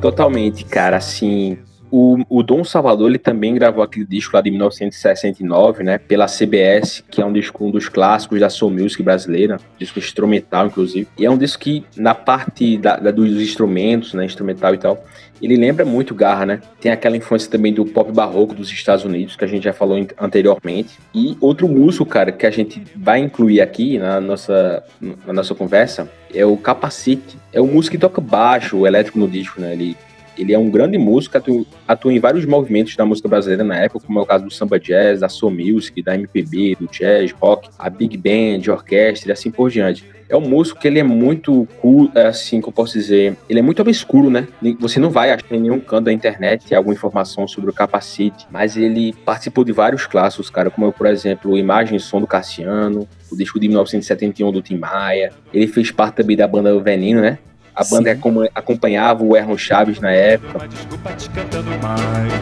Totalmente, 0.00 0.64
cara, 0.64 0.96
assim, 0.96 1.58
o, 1.96 2.18
o 2.28 2.42
Dom 2.42 2.64
Salvador 2.64 3.08
ele 3.08 3.20
também 3.20 3.54
gravou 3.54 3.80
aquele 3.80 4.04
disco 4.04 4.34
lá 4.34 4.42
de 4.42 4.50
1969, 4.50 5.84
né? 5.84 5.96
Pela 5.96 6.26
CBS, 6.26 7.04
que 7.08 7.22
é 7.22 7.24
um 7.24 7.32
disco 7.32 7.64
um 7.64 7.70
dos 7.70 7.88
clássicos 7.88 8.40
da 8.40 8.50
soul 8.50 8.72
music 8.72 9.00
brasileira, 9.00 9.58
disco 9.78 10.00
instrumental 10.00 10.66
inclusive. 10.66 11.06
E 11.16 11.24
é 11.24 11.30
um 11.30 11.38
disco 11.38 11.62
que 11.62 11.84
na 11.96 12.12
parte 12.12 12.76
da, 12.78 12.96
da, 12.96 13.12
dos 13.12 13.40
instrumentos, 13.40 14.12
né, 14.12 14.24
instrumental 14.24 14.74
e 14.74 14.78
tal, 14.78 15.04
ele 15.40 15.54
lembra 15.54 15.84
muito 15.84 16.16
Garra, 16.16 16.44
né? 16.44 16.60
Tem 16.80 16.90
aquela 16.90 17.16
influência 17.16 17.48
também 17.48 17.72
do 17.72 17.84
pop 17.84 18.10
barroco 18.10 18.56
dos 18.56 18.72
Estados 18.72 19.04
Unidos 19.04 19.36
que 19.36 19.44
a 19.44 19.48
gente 19.48 19.62
já 19.62 19.72
falou 19.72 19.96
anteriormente. 20.18 20.98
E 21.14 21.36
outro 21.40 21.68
músico, 21.68 22.04
cara, 22.04 22.32
que 22.32 22.44
a 22.44 22.50
gente 22.50 22.82
vai 22.96 23.20
incluir 23.20 23.60
aqui 23.60 23.98
na 23.98 24.20
nossa 24.20 24.82
na 25.00 25.32
nossa 25.32 25.54
conversa 25.54 26.10
é 26.34 26.44
o 26.44 26.56
Capacete. 26.56 27.38
É 27.52 27.60
um 27.60 27.68
músico 27.68 27.92
que 27.92 28.00
toca 28.00 28.20
baixo, 28.20 28.84
elétrico 28.84 29.16
no 29.16 29.28
disco, 29.28 29.60
né? 29.60 29.74
Ele 29.74 29.96
ele 30.36 30.52
é 30.52 30.58
um 30.58 30.70
grande 30.70 30.98
músico, 30.98 31.36
atua, 31.36 31.64
atua, 31.86 32.12
em 32.12 32.18
vários 32.18 32.44
movimentos 32.44 32.96
da 32.96 33.04
música 33.04 33.28
brasileira 33.28 33.64
na 33.64 33.76
época, 33.76 34.06
como 34.06 34.18
é 34.18 34.22
o 34.22 34.26
caso 34.26 34.44
do 34.44 34.52
samba 34.52 34.78
jazz, 34.78 35.20
da 35.20 35.28
soul 35.28 35.52
music, 35.52 36.02
da 36.02 36.14
MPB, 36.14 36.76
do 36.78 36.86
jazz, 36.86 37.32
rock, 37.32 37.68
a 37.78 37.88
big 37.88 38.16
band, 38.16 38.70
orquestra 38.70 39.30
e 39.30 39.32
assim 39.32 39.50
por 39.50 39.70
diante. 39.70 40.04
É 40.28 40.36
um 40.36 40.40
músico 40.40 40.80
que 40.80 40.88
ele 40.88 40.98
é 40.98 41.02
muito 41.02 41.68
cool, 41.80 42.10
é 42.14 42.26
assim 42.26 42.60
que 42.60 42.68
eu 42.68 42.72
posso 42.72 42.94
dizer, 42.94 43.36
ele 43.48 43.58
é 43.58 43.62
muito 43.62 43.80
obscuro, 43.82 44.30
né? 44.30 44.48
Você 44.80 44.98
não 44.98 45.10
vai 45.10 45.30
achar 45.30 45.54
em 45.54 45.60
nenhum 45.60 45.78
canto 45.78 46.06
da 46.06 46.12
internet 46.12 46.74
alguma 46.74 46.94
informação 46.94 47.46
sobre 47.46 47.70
o 47.70 47.72
Capacete, 47.72 48.46
mas 48.50 48.76
ele 48.76 49.12
participou 49.24 49.64
de 49.64 49.72
vários 49.72 50.06
clássicos, 50.06 50.48
cara, 50.48 50.70
como 50.70 50.90
por 50.92 51.06
exemplo, 51.06 51.58
Imagem 51.58 51.96
e 51.96 52.00
Som 52.00 52.20
do 52.20 52.26
Cassiano, 52.26 53.06
o 53.30 53.36
disco 53.36 53.60
de 53.60 53.68
1971 53.68 54.50
do 54.50 54.62
Tim 54.62 54.78
Maia. 54.78 55.30
Ele 55.52 55.66
fez 55.66 55.90
parte 55.90 56.16
também 56.16 56.36
da 56.36 56.48
banda 56.48 56.78
Veneno, 56.80 57.20
né? 57.20 57.38
A 57.74 57.82
banda 57.82 58.14
Sim. 58.14 58.48
acompanhava 58.54 59.24
o 59.24 59.36
Erron 59.36 59.58
Chaves 59.58 59.98
na 59.98 60.12
época. 60.12 60.58
Uma 60.58 60.68
desculpa 60.68 61.12
te 61.12 61.28
cantando 61.30 61.70
mais. 61.82 62.32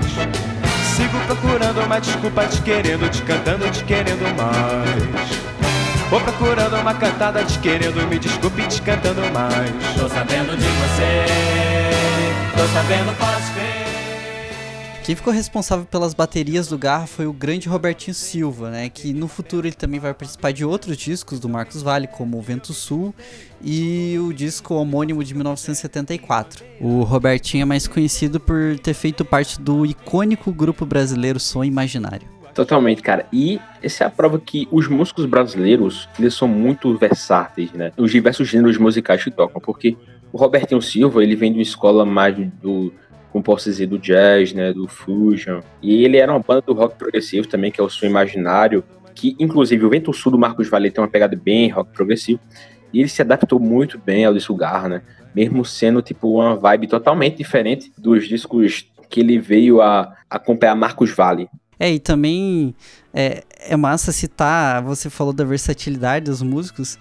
Sigo 0.94 1.18
procurando 1.26 1.80
uma 1.80 1.98
desculpa 1.98 2.44
te 2.46 2.60
querendo, 2.60 3.10
te 3.10 3.22
cantando, 3.22 3.70
te 3.70 3.82
querendo 3.84 4.36
mais. 4.36 5.52
Vou 6.10 6.20
procurando 6.20 6.76
uma 6.76 6.92
cantada 6.92 7.42
te 7.44 7.58
querendo, 7.60 8.06
me 8.06 8.18
desculpe 8.18 8.62
te 8.68 8.82
cantando 8.82 9.22
mais. 9.32 9.70
Tô 9.98 10.06
sabendo 10.10 10.54
de 10.54 10.66
você, 10.66 11.24
tô 12.54 12.66
sabendo, 12.74 13.16
pode 13.16 13.52
ver. 13.54 13.81
Quem 15.04 15.16
ficou 15.16 15.32
responsável 15.32 15.84
pelas 15.84 16.14
baterias 16.14 16.68
do 16.68 16.78
Garra 16.78 17.08
foi 17.08 17.26
o 17.26 17.32
grande 17.32 17.68
Robertinho 17.68 18.14
Silva, 18.14 18.70
né? 18.70 18.88
Que 18.88 19.12
no 19.12 19.26
futuro 19.26 19.66
ele 19.66 19.74
também 19.74 19.98
vai 19.98 20.14
participar 20.14 20.52
de 20.52 20.64
outros 20.64 20.96
discos 20.96 21.40
do 21.40 21.48
Marcos 21.48 21.82
Vale, 21.82 22.06
como 22.06 22.38
o 22.38 22.40
Vento 22.40 22.72
Sul 22.72 23.12
e 23.60 24.16
o 24.20 24.32
disco 24.32 24.74
homônimo 24.74 25.24
de 25.24 25.34
1974. 25.34 26.64
O 26.80 27.02
Robertinho 27.02 27.62
é 27.62 27.64
mais 27.64 27.88
conhecido 27.88 28.38
por 28.38 28.78
ter 28.78 28.94
feito 28.94 29.24
parte 29.24 29.60
do 29.60 29.84
icônico 29.84 30.52
grupo 30.52 30.86
brasileiro 30.86 31.40
Som 31.40 31.64
Imaginário. 31.64 32.28
Totalmente, 32.54 33.02
cara. 33.02 33.26
E 33.32 33.60
essa 33.82 34.04
é 34.04 34.06
a 34.06 34.10
prova 34.10 34.38
que 34.38 34.68
os 34.70 34.86
músicos 34.86 35.26
brasileiros, 35.26 36.08
eles 36.16 36.34
são 36.34 36.46
muito 36.46 36.96
versáteis, 36.96 37.72
né? 37.72 37.90
Os 37.96 38.12
diversos 38.12 38.46
gêneros 38.46 38.78
musicais 38.78 39.24
que 39.24 39.32
tocam, 39.32 39.60
porque 39.60 39.96
o 40.32 40.38
Robertinho 40.38 40.80
Silva, 40.80 41.24
ele 41.24 41.34
vem 41.34 41.50
de 41.50 41.58
uma 41.58 41.62
escola 41.62 42.06
mais 42.06 42.36
do 42.62 42.92
como 43.32 43.42
posso 43.42 43.64
dizer, 43.70 43.86
do 43.86 43.98
jazz, 43.98 44.52
né, 44.52 44.72
do 44.72 44.86
fusion. 44.86 45.60
E 45.80 46.04
ele 46.04 46.18
era 46.18 46.30
uma 46.30 46.40
banda 46.40 46.60
do 46.60 46.74
rock 46.74 46.96
progressivo 46.96 47.48
também, 47.48 47.72
que 47.72 47.80
é 47.80 47.84
o 47.84 47.88
Som 47.88 48.06
Imaginário, 48.06 48.84
que 49.14 49.34
inclusive 49.40 49.84
o 49.84 49.88
Vento 49.88 50.12
Sul 50.12 50.32
do 50.32 50.38
Marcos 50.38 50.68
Valle 50.68 50.90
tem 50.90 51.02
uma 51.02 51.10
pegada 51.10 51.34
bem 51.34 51.70
rock 51.70 51.90
progressivo. 51.92 52.38
E 52.92 53.00
ele 53.00 53.08
se 53.08 53.22
adaptou 53.22 53.58
muito 53.58 53.98
bem 53.98 54.26
ao 54.26 54.34
disco 54.34 54.54
Garra, 54.54 54.88
né? 54.88 55.02
Mesmo 55.34 55.64
sendo 55.64 56.02
tipo 56.02 56.28
uma 56.28 56.54
vibe 56.56 56.86
totalmente 56.86 57.38
diferente 57.38 57.90
dos 57.96 58.28
discos 58.28 58.86
que 59.08 59.20
ele 59.20 59.38
veio 59.38 59.80
a 59.80 60.14
acompanhar 60.28 60.74
Marcos 60.74 61.10
Valle. 61.10 61.48
É, 61.80 61.90
e 61.90 61.98
também 61.98 62.74
é, 63.14 63.42
é 63.58 63.76
massa 63.76 64.12
citar, 64.12 64.82
você 64.82 65.08
falou 65.08 65.32
da 65.32 65.42
versatilidade 65.42 66.26
dos 66.26 66.42
músicos, 66.42 66.98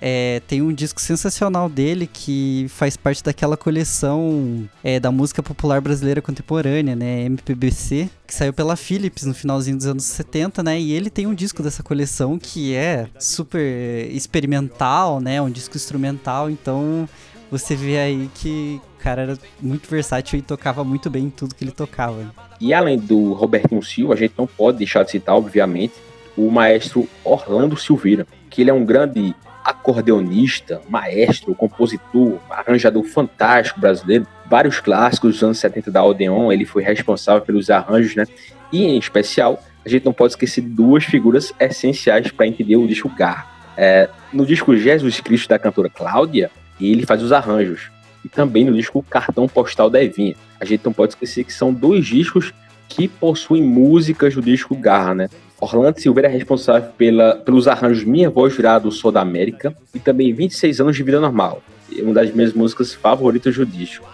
é, 0.00 0.40
tem 0.46 0.62
um 0.62 0.72
disco 0.72 1.00
sensacional 1.00 1.68
dele 1.68 2.08
que 2.10 2.66
faz 2.68 2.96
parte 2.96 3.22
daquela 3.22 3.56
coleção 3.56 4.68
é, 4.82 4.98
da 4.98 5.10
música 5.10 5.42
popular 5.42 5.80
brasileira 5.80 6.22
contemporânea, 6.22 6.94
né? 6.94 7.22
MPBC, 7.22 8.08
que 8.26 8.34
saiu 8.34 8.52
pela 8.52 8.76
Philips 8.76 9.24
no 9.24 9.34
finalzinho 9.34 9.76
dos 9.76 9.86
anos 9.86 10.04
70, 10.04 10.62
né? 10.62 10.80
E 10.80 10.92
ele 10.92 11.10
tem 11.10 11.26
um 11.26 11.34
disco 11.34 11.62
dessa 11.62 11.82
coleção 11.82 12.38
que 12.38 12.74
é 12.74 13.06
super 13.18 14.10
experimental, 14.10 15.20
né? 15.20 15.40
Um 15.40 15.50
disco 15.50 15.76
instrumental, 15.76 16.50
então 16.50 17.08
você 17.50 17.74
vê 17.74 17.98
aí 17.98 18.30
que 18.34 18.80
o 18.98 19.02
cara 19.02 19.22
era 19.22 19.38
muito 19.60 19.88
versátil 19.88 20.38
e 20.38 20.42
tocava 20.42 20.84
muito 20.84 21.08
bem 21.08 21.24
em 21.24 21.30
tudo 21.30 21.54
que 21.54 21.64
ele 21.64 21.72
tocava. 21.72 22.32
E 22.60 22.74
além 22.74 22.98
do 22.98 23.32
Robertinho 23.32 23.82
Silva, 23.82 24.14
a 24.14 24.16
gente 24.16 24.34
não 24.36 24.46
pode 24.46 24.78
deixar 24.78 25.04
de 25.04 25.12
citar, 25.12 25.34
obviamente, 25.34 25.94
o 26.36 26.50
maestro 26.50 27.08
Orlando 27.24 27.76
Silveira, 27.76 28.26
que 28.50 28.60
ele 28.60 28.70
é 28.70 28.74
um 28.74 28.84
grande 28.84 29.34
acordeonista, 29.68 30.80
maestro, 30.88 31.54
compositor, 31.54 32.38
arranjador 32.48 33.04
fantástico 33.04 33.78
brasileiro. 33.78 34.26
Vários 34.46 34.80
clássicos 34.80 35.34
dos 35.34 35.42
anos 35.42 35.58
70 35.58 35.90
da 35.90 36.02
Odeon, 36.02 36.50
ele 36.50 36.64
foi 36.64 36.82
responsável 36.82 37.42
pelos 37.42 37.68
arranjos, 37.68 38.16
né? 38.16 38.24
E 38.72 38.84
em 38.84 38.98
especial 38.98 39.62
a 39.84 39.88
gente 39.88 40.04
não 40.04 40.12
pode 40.12 40.32
esquecer 40.32 40.62
duas 40.62 41.04
figuras 41.04 41.52
essenciais 41.60 42.30
para 42.30 42.46
entender 42.46 42.76
o 42.76 42.86
disco 42.86 43.10
Garra. 43.10 43.46
É, 43.76 44.08
no 44.32 44.46
disco 44.46 44.76
Jesus 44.76 45.20
Cristo 45.20 45.48
da 45.48 45.58
cantora 45.58 45.90
Cláudia, 45.90 46.50
ele 46.80 47.04
faz 47.04 47.22
os 47.22 47.30
arranjos. 47.30 47.90
E 48.24 48.28
também 48.28 48.64
no 48.64 48.74
disco 48.74 49.02
Cartão 49.08 49.46
Postal 49.46 49.88
da 49.90 50.02
Evinha. 50.02 50.34
A 50.58 50.64
gente 50.64 50.84
não 50.84 50.92
pode 50.92 51.12
esquecer 51.12 51.44
que 51.44 51.52
são 51.52 51.72
dois 51.72 52.06
discos 52.06 52.52
que 52.88 53.06
possuem 53.06 53.62
músicas 53.62 54.34
do 54.34 54.42
disco 54.42 54.74
Garra, 54.74 55.14
né? 55.14 55.28
Orlando 55.60 56.00
Silveira 56.00 56.28
é 56.28 56.32
responsável 56.32 56.90
pela, 56.96 57.36
pelos 57.36 57.66
arranjos 57.66 58.04
Minha 58.04 58.30
Voz 58.30 58.54
Virada 58.54 58.84
do 58.84 58.92
Sol 58.92 59.10
da 59.10 59.20
América 59.20 59.76
e 59.94 59.98
também 59.98 60.32
26 60.32 60.80
anos 60.80 60.96
de 60.96 61.02
vida 61.02 61.20
normal. 61.20 61.62
Uma 62.00 62.14
das 62.14 62.32
minhas 62.32 62.52
músicas 62.52 62.94
favoritas 62.94 63.56
do 63.56 63.66
disco. 63.66 64.06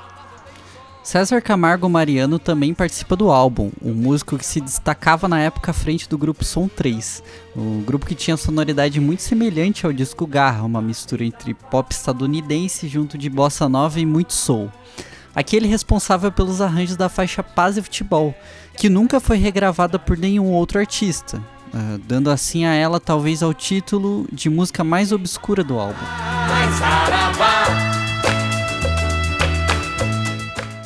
César 1.03 1.43
Camargo 1.43 1.87
Mariano 1.87 2.39
também 2.39 2.73
participa 2.73 3.15
do 3.15 3.31
álbum, 3.31 3.71
um 3.83 3.93
músico 3.93 4.39
que 4.39 4.47
se 4.47 4.59
destacava 4.59 5.29
na 5.29 5.39
época 5.39 5.71
à 5.71 5.75
frente 5.75 6.09
do 6.09 6.17
grupo 6.17 6.43
Som 6.43 6.67
3, 6.67 7.23
um 7.55 7.83
grupo 7.83 8.07
que 8.07 8.15
tinha 8.15 8.39
sonoridade 8.39 8.99
muito 9.01 9.21
semelhante 9.21 9.85
ao 9.85 9.93
disco 9.93 10.27
Garra, 10.27 10.65
uma 10.65 10.81
mistura 10.81 11.23
entre 11.23 11.53
pop 11.53 11.93
estadunidense 11.93 12.89
junto 12.89 13.19
de 13.19 13.29
bossa 13.29 13.69
nova 13.69 14.01
e 14.01 14.07
muito 14.07 14.33
soul. 14.33 14.71
Aqui 15.35 15.57
ele 15.57 15.67
é 15.67 15.69
responsável 15.69 16.31
pelos 16.31 16.61
arranjos 16.61 16.97
da 16.97 17.09
faixa 17.09 17.43
Paz 17.43 17.77
e 17.77 17.83
Futebol, 17.83 18.33
que 18.77 18.89
nunca 18.89 19.19
foi 19.19 19.37
regravada 19.37 19.99
por 19.99 20.17
nenhum 20.17 20.53
outro 20.53 20.79
artista, 20.79 21.39
uh, 21.39 21.99
dando 22.07 22.31
assim 22.31 22.65
a 22.65 22.73
ela 22.73 23.01
talvez 23.01 23.43
ao 23.43 23.53
título 23.53 24.29
de 24.33 24.49
música 24.49 24.85
mais 24.85 25.11
obscura 25.11 25.65
do 25.65 25.77
álbum. 25.77 26.05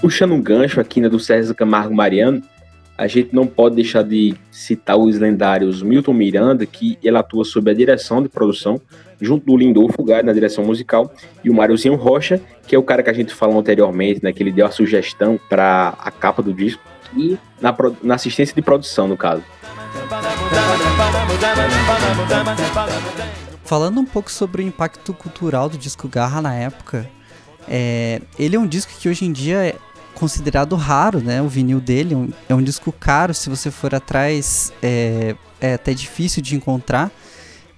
Puxando 0.01 0.33
um 0.33 0.41
gancho 0.41 0.81
aqui 0.81 1.03
né, 1.03 1.11
do 1.11 1.21
César 1.21 1.53
Camargo 1.55 1.95
Mariano, 1.95 2.43
a 2.97 3.07
gente 3.07 3.35
não 3.35 3.47
pode 3.47 3.77
deixar 3.77 4.03
de 4.03 4.35
citar 4.51 4.97
os 4.97 5.19
lendários 5.19 5.83
Milton 5.83 6.15
Miranda, 6.15 6.65
que 6.65 6.99
ele 7.03 7.19
atua 7.19 7.45
sob 7.45 7.71
a 7.71 7.75
direção 7.75 8.23
de 8.23 8.29
produção, 8.31 8.81
junto 9.21 9.47
do 9.47 9.57
Lindolfo 9.57 10.03
Gari 10.03 10.27
na 10.27 10.33
direção 10.33 10.65
musical, 10.65 11.13
e 11.43 11.51
o 11.51 11.55
Máriozinho 11.55 11.95
Rocha, 11.95 12.41
que 12.67 12.75
é 12.75 12.79
o 12.79 12.83
cara 12.83 13.03
que 13.03 13.11
a 13.11 13.13
gente 13.13 13.35
falou 13.35 13.59
anteriormente, 13.59 14.21
né, 14.23 14.33
que 14.33 14.43
ele 14.43 14.53
deu 14.53 14.67
a 14.67 14.71
sugestão 14.71 15.39
para 15.49 15.95
a 15.99 16.11
capa 16.11 16.43
do 16.43 16.53
disco, 16.53 16.83
e 17.17 17.39
na, 17.61 17.75
na 18.03 18.15
assistência 18.15 18.55
de 18.55 18.63
produção, 18.63 19.09
no 19.09 19.17
caso. 19.17 19.43
Falando 23.65 24.01
um 24.01 24.05
pouco 24.05 24.31
sobre 24.31 24.63
o 24.63 24.67
impacto 24.67 25.13
cultural 25.13 25.69
do 25.69 25.77
disco 25.77 26.09
Garra 26.09 26.41
na 26.41 26.55
época, 26.55 27.09
é, 27.69 28.23
ele 28.39 28.57
é 28.57 28.59
um 28.59 28.67
disco 28.67 28.93
que 28.99 29.09
hoje 29.09 29.25
em 29.25 29.33
dia 29.33 29.75
considerado 30.15 30.75
raro, 30.75 31.21
né? 31.21 31.41
O 31.41 31.49
vinil 31.49 31.81
dele 31.81 32.15
é 32.15 32.17
um, 32.17 32.31
é 32.49 32.55
um 32.55 32.63
disco 32.63 32.91
caro, 32.91 33.33
se 33.33 33.49
você 33.49 33.71
for 33.71 33.95
atrás 33.95 34.73
é, 34.83 35.37
é 35.61 35.75
até 35.75 35.95
difícil 35.95 36.43
de 36.43 36.57
encontrar. 36.57 37.11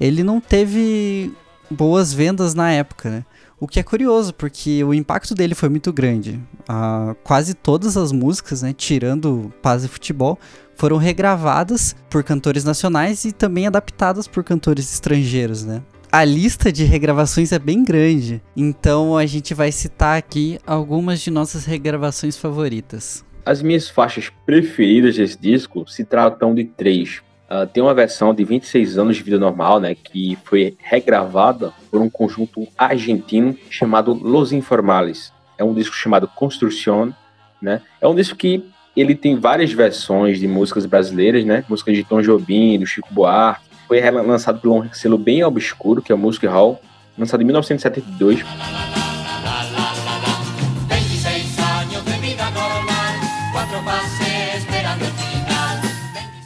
Ele 0.00 0.23
não 0.23 0.40
teve 0.40 1.33
boas 1.71 2.12
vendas 2.12 2.54
na 2.54 2.73
época, 2.73 3.11
né? 3.11 3.25
O 3.61 3.69
que 3.69 3.78
é 3.78 3.83
curioso, 3.83 4.33
porque 4.33 4.83
o 4.83 4.95
impacto 4.95 5.35
dele 5.35 5.54
foi 5.54 5.69
muito 5.69 5.92
grande. 5.92 6.40
Ah, 6.66 7.14
quase 7.23 7.52
todas 7.52 7.97
as 7.97 8.11
músicas, 8.11 8.62
né, 8.62 8.73
tirando 8.73 9.52
Paz 9.61 9.85
e 9.85 9.88
Futebol, 9.88 10.38
foram 10.75 10.97
regravadas 10.97 11.95
por 12.09 12.25
cantores 12.25 12.64
nacionais 12.64 13.26
e 13.26 13.33
também 13.33 13.66
adaptadas 13.66 14.26
por 14.26 14.42
cantores 14.42 14.90
estrangeiros, 14.90 15.62
né? 15.62 15.83
a 16.12 16.25
lista 16.25 16.73
de 16.73 16.85
regravações 16.85 17.52
é 17.52 17.59
bem 17.59 17.85
grande. 17.85 18.42
Então 18.57 19.16
a 19.16 19.26
gente 19.26 19.54
vai 19.54 19.71
citar 19.71 20.19
aqui 20.19 20.59
algumas 20.66 21.21
de 21.21 21.30
nossas 21.30 21.64
regravações 21.64 22.37
favoritas. 22.37 23.25
As 23.45 23.62
minhas 23.62 23.88
faixas 23.88 24.30
preferidas 24.45 25.16
desse 25.16 25.38
disco 25.38 25.88
se 25.88 26.04
tratam 26.04 26.54
de 26.54 26.64
três. 26.64 27.23
Uh, 27.50 27.66
tem 27.66 27.83
uma 27.83 27.92
versão 27.92 28.33
de 28.33 28.45
26 28.45 28.97
anos 28.97 29.16
de 29.16 29.25
vida 29.25 29.37
normal, 29.37 29.80
né, 29.80 29.97
que 29.97 30.38
foi 30.45 30.76
regravada 30.78 31.73
por 31.90 32.00
um 32.00 32.09
conjunto 32.09 32.69
argentino 32.78 33.57
chamado 33.69 34.14
Los 34.14 34.52
Informales. 34.52 35.33
É 35.59 35.64
um 35.64 35.75
disco 35.75 35.97
chamado 35.97 36.28
Construção, 36.28 37.12
né? 37.61 37.83
É 38.00 38.07
um 38.07 38.14
disco 38.14 38.37
que 38.37 38.64
ele 38.97 39.14
tem 39.14 39.37
várias 39.37 39.73
versões 39.73 40.38
de 40.38 40.47
músicas 40.47 40.87
brasileiras, 40.87 41.45
né? 41.45 41.64
Músicas 41.69 41.97
de 41.97 42.04
Tom 42.04 42.23
Jobim, 42.23 42.78
do 42.78 42.87
Chico 42.87 43.12
Buarque, 43.12 43.64
foi 43.87 44.00
lançado 44.09 44.61
por 44.61 44.71
um 44.71 44.92
selo 44.92 45.19
bem 45.19 45.42
obscuro, 45.42 46.00
que 46.00 46.12
é 46.12 46.14
o 46.14 46.19
Music 46.19 46.47
Hall, 46.47 46.80
lançado 47.19 47.42
em 47.42 47.45
1972. 47.45 48.45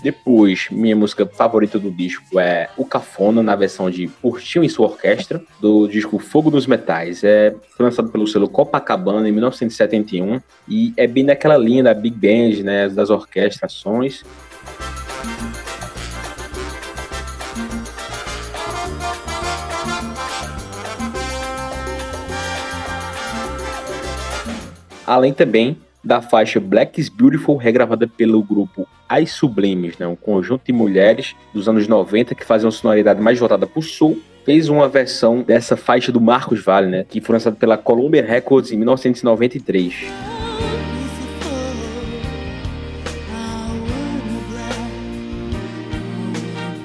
Depois, 0.04 0.68
minha 0.70 0.94
música 0.94 1.24
favorita 1.24 1.78
do 1.78 1.90
disco 1.90 2.38
é 2.38 2.68
O 2.76 2.84
Cafona, 2.84 3.42
na 3.42 3.56
versão 3.56 3.88
de 3.88 4.10
Urtinho 4.22 4.62
e 4.62 4.68
sua 4.68 4.88
orquestra, 4.88 5.42
do 5.58 5.88
disco 5.88 6.18
Fogo 6.18 6.50
dos 6.50 6.66
Metais. 6.66 7.24
É, 7.24 7.54
lançado 7.80 8.10
pelo 8.10 8.26
selo 8.26 8.46
Copacabana 8.46 9.26
em 9.26 9.32
1971 9.32 10.42
e 10.68 10.92
é 10.98 11.06
bem 11.06 11.24
daquela 11.24 11.56
linha 11.56 11.84
da 11.84 11.94
Big 11.94 12.14
Band, 12.14 12.62
né, 12.62 12.86
das 12.90 13.08
orquestrações. 13.08 14.22
além 25.06 25.34
também 25.34 25.76
da 26.02 26.20
faixa 26.20 26.58
Black 26.58 27.00
is 27.00 27.08
Beautiful, 27.08 27.56
regravada 27.56 28.06
pelo 28.06 28.42
grupo 28.42 28.86
As 29.14 29.30
Sublimes, 29.30 29.96
né, 29.96 30.08
um 30.08 30.16
conjunto 30.16 30.64
de 30.66 30.72
mulheres 30.72 31.36
dos 31.52 31.68
anos 31.68 31.86
90 31.86 32.34
que 32.34 32.44
faziam 32.44 32.68
sonoridade 32.68 33.20
mais 33.20 33.38
voltada 33.38 33.64
para 33.64 33.78
o 33.78 33.82
sul, 33.82 34.20
fez 34.44 34.68
uma 34.68 34.88
versão 34.88 35.40
dessa 35.40 35.76
faixa 35.76 36.10
do 36.10 36.20
Marcos 36.20 36.60
Valle, 36.64 36.90
né, 36.90 37.04
que 37.08 37.20
foi 37.20 37.34
lançada 37.34 37.54
pela 37.54 37.78
Columbia 37.78 38.26
Records 38.26 38.72
em 38.72 38.76
1993. 38.76 39.94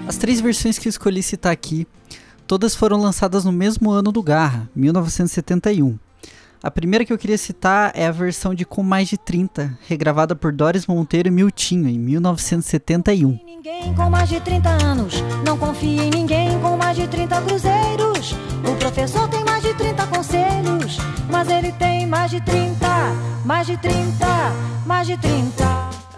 As 0.07 0.17
três 0.17 0.39
versões 0.39 0.77
que 0.77 0.87
eu 0.87 0.91
escolhi 0.91 1.23
citar 1.23 1.51
aqui, 1.51 1.87
todas 2.45 2.75
foram 2.75 3.01
lançadas 3.01 3.43
no 3.43 3.51
mesmo 3.51 3.89
ano 3.89 4.11
do 4.11 4.21
Garra, 4.21 4.69
1971. 4.75 5.97
A 6.61 6.69
primeira 6.69 7.05
que 7.05 7.13
eu 7.13 7.17
queria 7.17 7.37
citar 7.37 7.93
é 7.95 8.05
a 8.05 8.11
versão 8.11 8.53
de 8.53 8.65
Com 8.65 8.83
Mais 8.83 9.07
de 9.07 9.17
30, 9.17 9.77
regravada 9.87 10.35
por 10.35 10.51
Doris 10.51 10.85
Monteiro 10.85 11.29
e 11.29 11.31
Miltinho, 11.31 11.87
em 11.87 11.97
1971. 11.97 13.39
Ninguém 13.45 13.93
com 13.93 14.09
mais 14.09 14.27
de 14.27 14.41
30 14.41 14.69
anos, 14.83 15.23
não 15.45 15.57
confia 15.57 16.03
em 16.03 16.09
ninguém 16.09 16.59
com 16.59 16.75
mais 16.75 16.97
de 16.97 17.07
30 17.07 17.41
cruzeiros. 17.43 18.35
O 18.69 18.75
professor 18.75 19.29
tem 19.29 19.41
mais 19.45 19.63
de 19.63 19.73
30 19.73 20.07
conselhos, 20.07 20.97
mas 21.31 21.47
ele 21.47 21.71
tem 21.71 22.05
mais 22.05 22.29
de 22.29 22.41
30, 22.41 22.87
mais 23.45 23.65
de 23.65 23.77
30, 23.77 24.25
mais 24.85 25.07
de 25.07 25.17
30. 25.17 25.65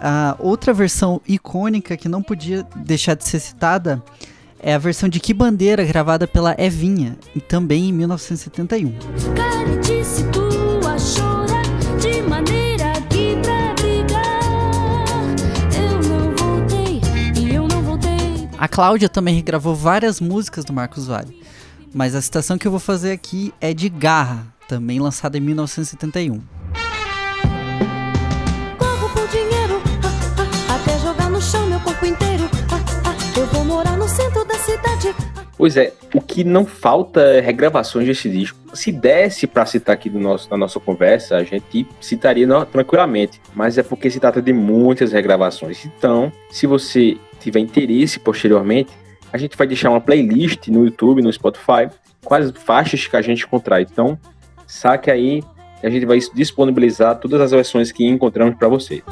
A 0.00 0.34
outra 0.40 0.72
versão 0.72 1.20
icônica 1.28 1.96
que 1.96 2.08
não 2.08 2.20
podia 2.20 2.66
deixar 2.74 3.14
de 3.14 3.24
ser 3.24 3.38
citada 3.38 4.02
é 4.58 4.74
a 4.74 4.78
versão 4.78 5.08
de 5.08 5.20
Que 5.20 5.32
Bandeira, 5.32 5.84
gravada 5.84 6.26
pela 6.26 6.56
Evinha, 6.58 7.16
e 7.32 7.40
também 7.40 7.90
em 7.90 7.92
1971. 7.92 8.92
A 18.62 18.68
Cláudia 18.68 19.08
também 19.08 19.34
regravou 19.34 19.74
várias 19.74 20.20
músicas 20.20 20.64
do 20.64 20.72
Marcos 20.72 21.08
Vale, 21.08 21.36
mas 21.92 22.14
a 22.14 22.22
citação 22.22 22.56
que 22.56 22.64
eu 22.64 22.70
vou 22.70 22.78
fazer 22.78 23.10
aqui 23.10 23.52
é 23.60 23.74
de 23.74 23.88
Garra, 23.88 24.46
também 24.68 25.00
lançada 25.00 25.36
em 25.36 25.40
1971. 25.40 26.40
Corro 28.78 29.08
por 29.12 29.26
dinheiro, 29.26 29.82
ah, 30.04 30.70
ah, 30.70 30.76
até 30.76 30.96
jogar 31.00 31.28
no 31.28 31.42
chão 31.42 31.66
meu 31.66 31.80
corpo 31.80 32.06
inteiro. 32.06 32.48
Ah, 32.70 33.16
eu 33.36 33.48
vou 33.48 33.64
morar 33.64 33.96
no 33.96 34.08
centro 34.08 34.44
da 34.44 34.54
cidade. 34.60 35.31
Pois 35.56 35.76
é, 35.76 35.92
o 36.14 36.20
que 36.20 36.42
não 36.44 36.64
falta 36.64 37.20
é 37.20 37.40
regravações 37.40 38.06
desse 38.06 38.28
disco. 38.28 38.58
Se 38.74 38.90
desse 38.90 39.46
para 39.46 39.66
citar 39.66 39.94
aqui 39.94 40.08
no 40.08 40.18
nosso, 40.18 40.50
na 40.50 40.56
nossa 40.56 40.80
conversa, 40.80 41.36
a 41.36 41.44
gente 41.44 41.86
citaria 42.00 42.46
no, 42.46 42.64
tranquilamente, 42.64 43.40
mas 43.54 43.76
é 43.76 43.82
porque 43.82 44.10
se 44.10 44.18
trata 44.18 44.40
de 44.40 44.52
muitas 44.52 45.12
regravações. 45.12 45.84
Então, 45.84 46.32
se 46.50 46.66
você 46.66 47.16
tiver 47.38 47.60
interesse 47.60 48.18
posteriormente, 48.18 48.90
a 49.32 49.38
gente 49.38 49.56
vai 49.56 49.66
deixar 49.66 49.90
uma 49.90 50.00
playlist 50.00 50.68
no 50.68 50.84
YouTube, 50.84 51.22
no 51.22 51.32
Spotify, 51.32 51.88
quais 52.24 52.50
faixas 52.50 53.06
que 53.06 53.16
a 53.16 53.22
gente 53.22 53.44
encontrar. 53.44 53.80
Então, 53.80 54.18
saque 54.66 55.10
aí, 55.10 55.42
a 55.82 55.90
gente 55.90 56.06
vai 56.06 56.18
disponibilizar 56.34 57.18
todas 57.18 57.40
as 57.40 57.50
versões 57.50 57.90
que 57.90 58.06
encontramos 58.06 58.56
para 58.56 58.68
você. 58.68 59.02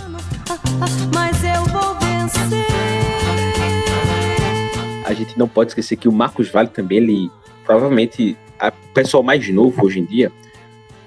A 5.11 5.15
gente 5.15 5.39
não 5.39 5.49
pode 5.49 5.71
esquecer 5.71 5.97
que 5.97 6.09
o 6.09 6.13
Marcos 6.13 6.49
Vale 6.49 6.69
também, 6.69 6.99
ele 6.99 7.31
provavelmente, 7.65 8.37
o 8.63 8.93
pessoal 8.95 9.23
mais 9.23 9.49
novo 9.49 9.85
hoje 9.85 10.01
em 10.01 10.05
dia, 10.05 10.33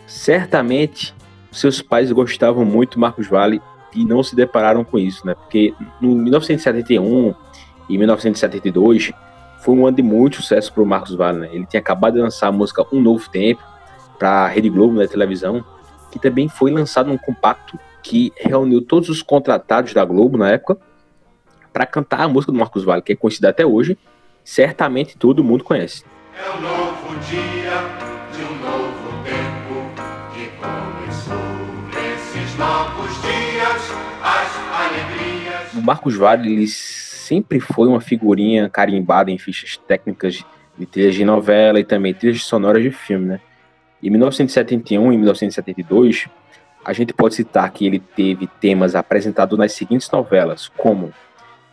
certamente 0.05 1.13
seus 1.51 1.81
pais 1.81 2.11
gostavam 2.11 2.65
muito 2.65 2.95
do 2.95 2.99
Marcos 2.99 3.27
Vale 3.27 3.61
e 3.95 4.03
não 4.03 4.23
se 4.23 4.35
depararam 4.35 4.83
com 4.83 4.97
isso, 4.97 5.25
né? 5.25 5.35
Porque 5.35 5.73
no 6.01 6.15
1971 6.15 7.33
e 7.89 7.97
1972 7.97 9.11
foi 9.61 9.75
um 9.75 9.85
ano 9.85 9.95
de 9.95 10.03
muito 10.03 10.37
sucesso 10.37 10.73
para 10.73 10.83
o 10.83 10.85
Marcos 10.85 11.15
Valle, 11.15 11.39
né? 11.39 11.49
Ele 11.53 11.65
tinha 11.65 11.79
acabado 11.79 12.15
de 12.15 12.21
lançar 12.21 12.47
a 12.47 12.51
música 12.51 12.85
Um 12.91 12.99
Novo 13.01 13.29
Tempo 13.29 13.61
para 14.17 14.45
a 14.45 14.47
Rede 14.47 14.69
Globo 14.69 14.93
na 14.93 15.01
né, 15.01 15.07
televisão, 15.07 15.63
que 16.11 16.19
também 16.19 16.49
foi 16.49 16.71
lançado 16.71 17.07
num 17.07 17.17
compacto 17.17 17.79
que 18.01 18.33
reuniu 18.35 18.81
todos 18.81 19.09
os 19.09 19.21
contratados 19.21 19.93
da 19.93 20.03
Globo 20.03 20.37
na 20.37 20.49
época 20.49 20.77
para 21.73 21.87
cantar 21.87 22.21
a 22.21 22.27
música 22.27 22.51
do 22.51 22.57
Marcos 22.57 22.83
Valle, 22.83 23.01
que 23.01 23.13
é 23.13 23.15
conhecida 23.15 23.49
até 23.49 23.65
hoje, 23.65 23.97
certamente 24.43 25.17
todo 25.17 25.43
mundo 25.43 25.63
conhece. 25.63 26.05
É 26.37 26.57
um 26.57 26.61
novo 26.61 27.19
dia 27.29 27.73
de 28.31 28.43
um 28.43 28.55
novo 28.59 29.23
tempo 29.23 29.73
que 30.33 30.49
começou 30.57 31.35
nesses 31.93 32.57
novos 32.57 33.21
dias 33.21 33.91
as 34.21 34.51
alegrias. 34.79 35.73
O 35.73 35.81
Marcos 35.81 36.15
Valle 36.15 36.53
ele 36.53 36.67
sempre 36.67 37.59
foi 37.59 37.87
uma 37.87 37.99
figurinha 37.99 38.69
carimbada 38.69 39.31
em 39.31 39.37
fichas 39.37 39.75
técnicas 39.77 40.45
de 40.77 40.85
trilhas 40.85 41.15
de 41.15 41.25
novela 41.25 41.79
e 41.79 41.83
também 41.83 42.13
trilhas 42.13 42.43
sonoras 42.43 42.83
de 42.83 42.91
filme, 42.91 43.25
né? 43.25 43.41
Em 44.01 44.09
1971 44.09 45.13
e 45.13 45.17
1972, 45.17 46.27
a 46.83 46.91
gente 46.91 47.13
pode 47.13 47.35
citar 47.35 47.71
que 47.71 47.85
ele 47.85 47.99
teve 47.99 48.47
temas 48.59 48.95
apresentados 48.95 49.57
nas 49.57 49.71
seguintes 49.71 50.11
novelas, 50.11 50.67
como 50.75 51.13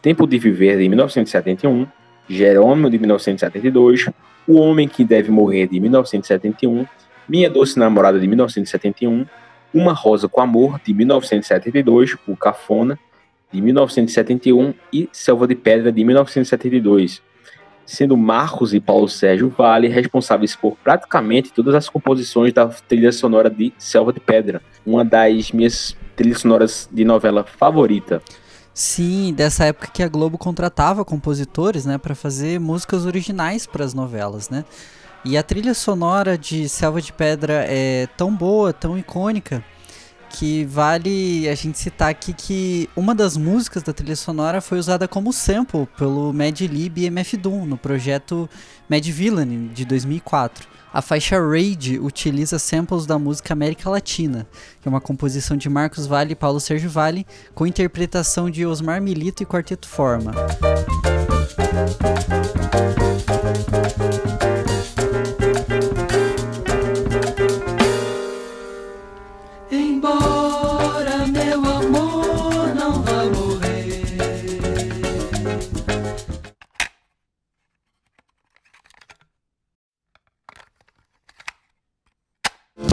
Tempo 0.02 0.26
de 0.26 0.38
Viver, 0.38 0.78
de 0.78 0.88
1971, 0.88 1.86
Jerônimo, 2.28 2.88
de 2.88 2.98
1972, 2.98 4.08
O 4.46 4.54
Homem 4.58 4.88
que 4.88 5.04
Deve 5.04 5.30
Morrer, 5.30 5.66
de 5.66 5.78
1971, 5.78 6.86
Minha 7.28 7.50
Doce 7.50 7.78
Namorada, 7.78 8.18
de 8.18 8.26
1971, 8.26 9.26
Uma 9.74 9.92
Rosa 9.92 10.28
com 10.28 10.40
Amor, 10.40 10.80
de 10.84 10.94
1972, 10.94 12.16
O 12.26 12.36
Cafona, 12.36 12.98
de 13.52 13.60
1971 13.60 14.72
e 14.92 15.08
Selva 15.12 15.46
de 15.46 15.54
Pedra, 15.54 15.92
de 15.92 16.02
1972, 16.02 17.20
sendo 17.84 18.16
Marcos 18.16 18.72
e 18.72 18.80
Paulo 18.80 19.08
Sérgio 19.08 19.48
Vale 19.50 19.88
responsáveis 19.88 20.54
por 20.54 20.76
praticamente 20.82 21.52
todas 21.52 21.74
as 21.74 21.88
composições 21.88 22.52
da 22.52 22.66
trilha 22.68 23.12
sonora 23.12 23.50
de 23.50 23.72
Selva 23.76 24.12
de 24.12 24.20
Pedra, 24.20 24.62
uma 24.86 25.04
das 25.04 25.50
minhas 25.50 25.96
trilhas 26.14 26.40
sonoras 26.40 26.88
de 26.90 27.04
novela 27.04 27.44
favorita. 27.44 28.22
Sim, 28.72 29.34
dessa 29.34 29.64
época 29.64 29.88
que 29.88 30.02
a 30.02 30.08
Globo 30.08 30.38
contratava 30.38 31.04
compositores, 31.04 31.84
né, 31.84 31.98
para 31.98 32.14
fazer 32.14 32.60
músicas 32.60 33.04
originais 33.04 33.66
para 33.66 33.84
as 33.84 33.92
novelas, 33.92 34.48
né? 34.48 34.64
E 35.24 35.36
a 35.36 35.42
trilha 35.42 35.74
sonora 35.74 36.38
de 36.38 36.68
Selva 36.68 37.02
de 37.02 37.12
Pedra 37.12 37.64
é 37.68 38.06
tão 38.16 38.34
boa, 38.34 38.72
tão 38.72 38.96
icônica, 38.96 39.62
que 40.30 40.64
vale 40.64 41.48
a 41.48 41.54
gente 41.54 41.78
citar 41.78 42.08
aqui 42.08 42.32
que 42.32 42.88
uma 42.96 43.14
das 43.14 43.36
músicas 43.36 43.82
da 43.82 43.92
trilha 43.92 44.16
sonora 44.16 44.60
foi 44.60 44.78
usada 44.78 45.08
como 45.08 45.32
sample 45.32 45.86
pelo 45.98 46.32
Mad 46.32 46.58
Lib 46.60 46.98
e 46.98 47.06
MF 47.06 47.36
Doom 47.36 47.66
no 47.66 47.76
projeto 47.76 48.48
Mad 48.88 49.04
Villain 49.06 49.68
de 49.68 49.84
2004. 49.84 50.68
A 50.92 51.02
faixa 51.02 51.38
Raid 51.38 51.98
utiliza 52.00 52.58
samples 52.58 53.06
da 53.06 53.18
música 53.18 53.52
América 53.52 53.88
Latina, 53.90 54.46
que 54.80 54.88
é 54.88 54.90
uma 54.90 55.00
composição 55.00 55.56
de 55.56 55.68
Marcos 55.68 56.06
Vale 56.06 56.32
e 56.32 56.36
Paulo 56.36 56.58
Sérgio 56.58 56.90
Vale, 56.90 57.26
com 57.54 57.66
interpretação 57.66 58.50
de 58.50 58.66
Osmar 58.66 59.00
Milito 59.00 59.42
e 59.42 59.46
Quarteto 59.46 59.88
Forma. 59.88 60.32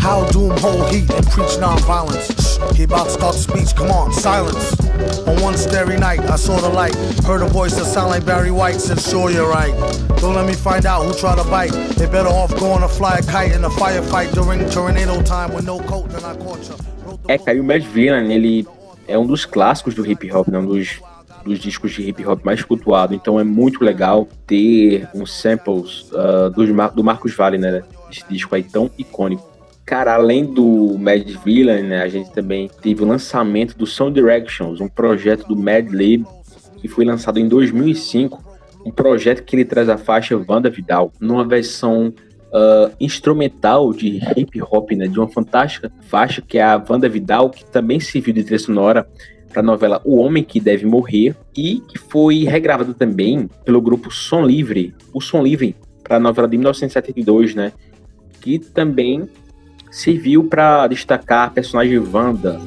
How 0.07 0.23
doom 0.31 0.55
hold 0.59 0.87
heat 0.89 1.09
and 1.11 1.27
preach 1.27 1.59
non-violence. 1.59 2.55
He 2.77 2.83
about 2.83 3.07
to 3.07 3.11
start 3.11 3.35
the 3.35 3.41
speech, 3.41 3.75
come 3.75 3.91
on, 3.91 4.13
silence. 4.13 4.71
On 5.27 5.35
one 5.41 5.57
starry 5.57 5.97
night, 5.97 6.21
I 6.21 6.37
saw 6.37 6.61
the 6.61 6.69
light. 6.69 6.95
Heard 7.25 7.41
a 7.41 7.49
voice 7.49 7.75
that 7.75 7.87
sounded 7.87 8.11
like 8.11 8.25
Barry 8.25 8.49
White, 8.49 8.79
said, 8.79 9.01
sure 9.01 9.29
you're 9.29 9.49
right. 9.49 9.75
Don't 10.21 10.33
let 10.33 10.47
me 10.47 10.53
find 10.53 10.85
out 10.85 11.03
who 11.03 11.13
tried 11.13 11.39
to 11.39 11.43
bite. 11.49 11.73
They 11.97 12.05
better 12.05 12.29
off 12.29 12.55
going 12.57 12.79
to 12.79 12.87
fly 12.87 13.17
a 13.17 13.21
kite 13.21 13.51
in 13.51 13.65
a 13.65 13.69
firefight 13.69 14.31
during 14.33 14.61
tornado 14.69 15.21
time 15.23 15.53
with 15.53 15.65
no 15.65 15.77
coat 15.81 16.07
than 16.09 16.23
I 16.23 16.37
caught 16.37 16.63
you. 16.69 16.75
É, 17.27 17.53
e 17.53 17.59
o 17.59 17.63
Mad 17.65 17.81
Villain, 17.81 18.31
ele 18.31 18.65
é 19.09 19.17
um 19.17 19.27
dos 19.27 19.43
clássicos 19.43 19.93
do 19.93 20.09
hip 20.09 20.31
hop, 20.31 20.47
né? 20.47 20.57
um 20.57 20.67
dos, 20.67 21.01
dos 21.43 21.59
discos 21.59 21.91
de 21.91 22.07
hip 22.07 22.25
hop 22.25 22.45
mais 22.45 22.63
cultuado. 22.63 23.13
Então 23.13 23.37
é 23.37 23.43
muito 23.43 23.83
legal 23.83 24.25
ter 24.47 25.09
uns 25.13 25.37
samples 25.37 26.09
uh, 26.13 26.49
dos, 26.49 26.69
do 26.95 27.03
Marcos 27.03 27.35
Vale, 27.35 27.57
né? 27.57 27.83
Esse 28.09 28.23
disco 28.29 28.55
aí 28.55 28.63
tão 28.63 28.89
icônico. 28.97 29.56
Cara, 29.87 30.15
além 30.15 30.45
do 30.45 30.97
Mad 30.99 31.25
Villain, 31.45 31.83
né, 31.83 32.01
a 32.01 32.09
gente 32.09 32.29
também 32.33 32.69
teve 32.81 33.01
o 33.03 33.07
lançamento 33.07 33.77
do 33.77 33.87
Sound 33.87 34.13
Directions, 34.13 34.81
um 34.81 34.87
projeto 34.89 35.47
do 35.47 35.55
Mad 35.55 35.89
Lib 35.89 36.25
que 36.81 36.89
foi 36.89 37.05
lançado 37.05 37.39
em 37.39 37.47
2005, 37.47 38.43
um 38.85 38.91
projeto 38.91 39.45
que 39.45 39.55
ele 39.55 39.63
traz 39.63 39.87
a 39.87 39.97
faixa 39.97 40.37
Vanda 40.37 40.69
Vidal 40.69 41.13
numa 41.21 41.47
versão 41.47 42.09
uh, 42.09 42.93
instrumental 42.99 43.93
de 43.93 44.19
hip 44.35 44.61
hop, 44.61 44.91
né, 44.91 45.07
de 45.07 45.17
uma 45.17 45.29
fantástica 45.29 45.89
faixa 46.01 46.41
que 46.41 46.57
é 46.57 46.63
a 46.63 46.75
Vanda 46.75 47.07
Vidal, 47.07 47.49
que 47.49 47.63
também 47.63 47.97
serviu 47.97 48.33
de 48.33 48.43
trilha 48.43 48.59
sonora 48.59 49.07
para 49.47 49.61
a 49.61 49.63
novela 49.63 50.01
O 50.03 50.17
Homem 50.17 50.43
que 50.43 50.59
Deve 50.59 50.85
Morrer 50.85 51.33
e 51.55 51.79
que 51.87 51.97
foi 51.97 52.43
regravada 52.43 52.93
também 52.93 53.49
pelo 53.63 53.81
grupo 53.81 54.11
Som 54.11 54.45
Livre, 54.45 54.93
o 55.13 55.21
Som 55.21 55.43
Livre 55.43 55.77
para 56.03 56.17
a 56.17 56.19
novela 56.19 56.45
de 56.49 56.57
1972, 56.57 57.55
né, 57.55 57.71
que 58.41 58.59
também 58.59 59.29
serviu 59.91 60.43
para 60.43 60.87
destacar 60.87 61.47
a 61.47 61.49
personagem 61.49 61.99
Wanda. 61.99 62.59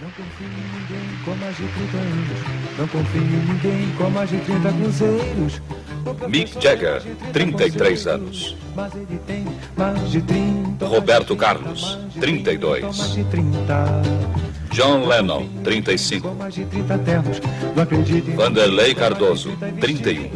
Não 0.00 0.10
confio 0.10 0.46
em 0.46 0.66
ninguém 0.80 1.24
com 1.24 1.34
mais 1.36 1.56
de 1.56 1.66
30 1.66 1.96
anos. 1.96 2.38
Não 2.78 2.88
confio 2.88 3.22
em 3.22 3.26
ninguém 3.26 3.90
com 3.96 4.10
mais 4.10 4.30
de 4.30 4.38
30 4.38 4.72
cruzeiros. 4.72 5.62
Mick 6.28 6.58
Jagger, 6.58 7.02
33 7.32 8.06
anos. 8.06 8.56
Roberto 10.80 11.36
Carlos, 11.36 11.98
32. 12.18 13.16
John 14.70 15.06
Lennon, 15.06 15.48
35. 15.62 16.30
Vanderlei 18.34 18.94
Cardoso, 18.94 19.50
31. 19.78 20.30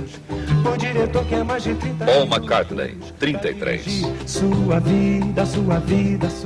Paul 2.04 2.26
McCartney, 2.28 2.96
33. 3.18 3.82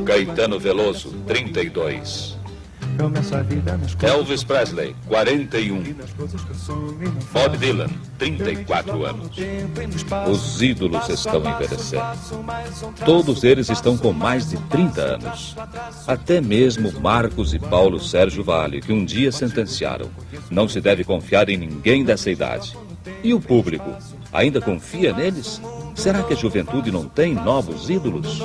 Caetano 0.04 0.58
Veloso, 0.58 1.10
32. 1.26 2.39
Elvis 4.02 4.44
Presley, 4.44 4.94
41. 5.06 5.82
Bob 7.32 7.56
Dylan, 7.58 7.88
34 8.18 9.04
anos. 9.06 9.30
Os 10.30 10.62
ídolos 10.62 11.08
estão 11.08 11.38
envelhecendo. 11.38 12.04
Todos 13.04 13.44
eles 13.44 13.68
estão 13.68 13.96
com 13.96 14.12
mais 14.12 14.50
de 14.50 14.56
30 14.68 15.00
anos. 15.00 15.56
Até 16.06 16.40
mesmo 16.40 16.92
Marcos 17.00 17.54
e 17.54 17.58
Paulo 17.58 18.00
Sérgio 18.00 18.44
Vale, 18.44 18.80
que 18.80 18.92
um 18.92 19.04
dia 19.04 19.32
sentenciaram. 19.32 20.10
Não 20.50 20.68
se 20.68 20.80
deve 20.80 21.04
confiar 21.04 21.48
em 21.48 21.56
ninguém 21.56 22.04
dessa 22.04 22.30
idade. 22.30 22.76
E 23.22 23.32
o 23.32 23.40
público? 23.40 23.90
Ainda 24.32 24.60
confia 24.60 25.12
neles? 25.12 25.60
Será 25.94 26.22
que 26.22 26.32
a 26.32 26.36
juventude 26.36 26.90
não 26.90 27.08
tem 27.08 27.34
novos 27.34 27.90
ídolos? 27.90 28.40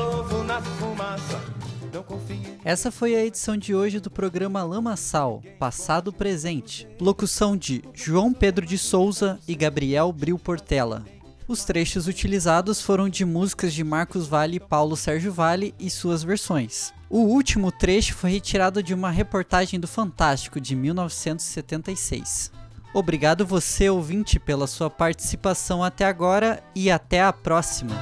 Essa 2.64 2.92
foi 2.92 3.16
a 3.16 3.24
edição 3.24 3.56
de 3.56 3.76
hoje 3.76 4.00
do 4.00 4.10
programa 4.10 4.64
Lamaçal, 4.64 5.42
Passado 5.60 6.12
Presente. 6.12 6.88
Locução 7.00 7.56
de 7.56 7.84
João 7.94 8.34
Pedro 8.34 8.66
de 8.66 8.78
Souza 8.78 9.40
e 9.48 9.56
Gabriel 9.56 10.12
Bril 10.12 10.40
Portela. 10.40 11.04
Os 11.48 11.64
trechos 11.64 12.08
utilizados 12.08 12.82
foram 12.82 13.08
de 13.08 13.24
músicas 13.24 13.74
de 13.74 13.84
Marcos 13.84 14.28
Vale 14.28 14.58
e 14.58 14.60
Paulo 14.60 14.96
Sérgio 14.96 15.32
Vale 15.32 15.76
e 15.80 15.90
suas 15.90 16.24
versões. 16.24 16.92
O 17.08 17.20
último 17.20 17.72
trecho 17.72 18.16
foi 18.16 18.32
retirado 18.32 18.82
de 18.82 18.94
uma 18.94 19.12
reportagem 19.12 19.80
do 19.80 19.88
Fantástico 19.88 20.60
de 20.60 20.76
1976. 20.76 22.52
Obrigado 22.96 23.46
você, 23.46 23.90
ouvinte, 23.90 24.40
pela 24.40 24.66
sua 24.66 24.90
participação 24.90 25.84
até 25.84 26.06
agora 26.06 26.64
e 26.74 26.90
até 26.90 27.22
a 27.22 27.32
próxima. 27.32 27.94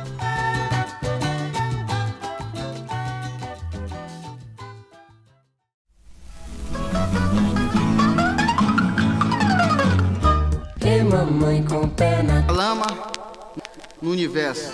Mamãe 11.13 11.63
com 11.63 11.87
pé 11.87 12.23
na 12.23 12.51
lama 12.51 12.87
no 14.01 14.09
universo. 14.09 14.73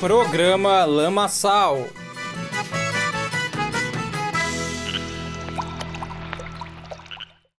Programa 0.00 0.84
Lama 0.84 1.28
Sal. 1.28 1.86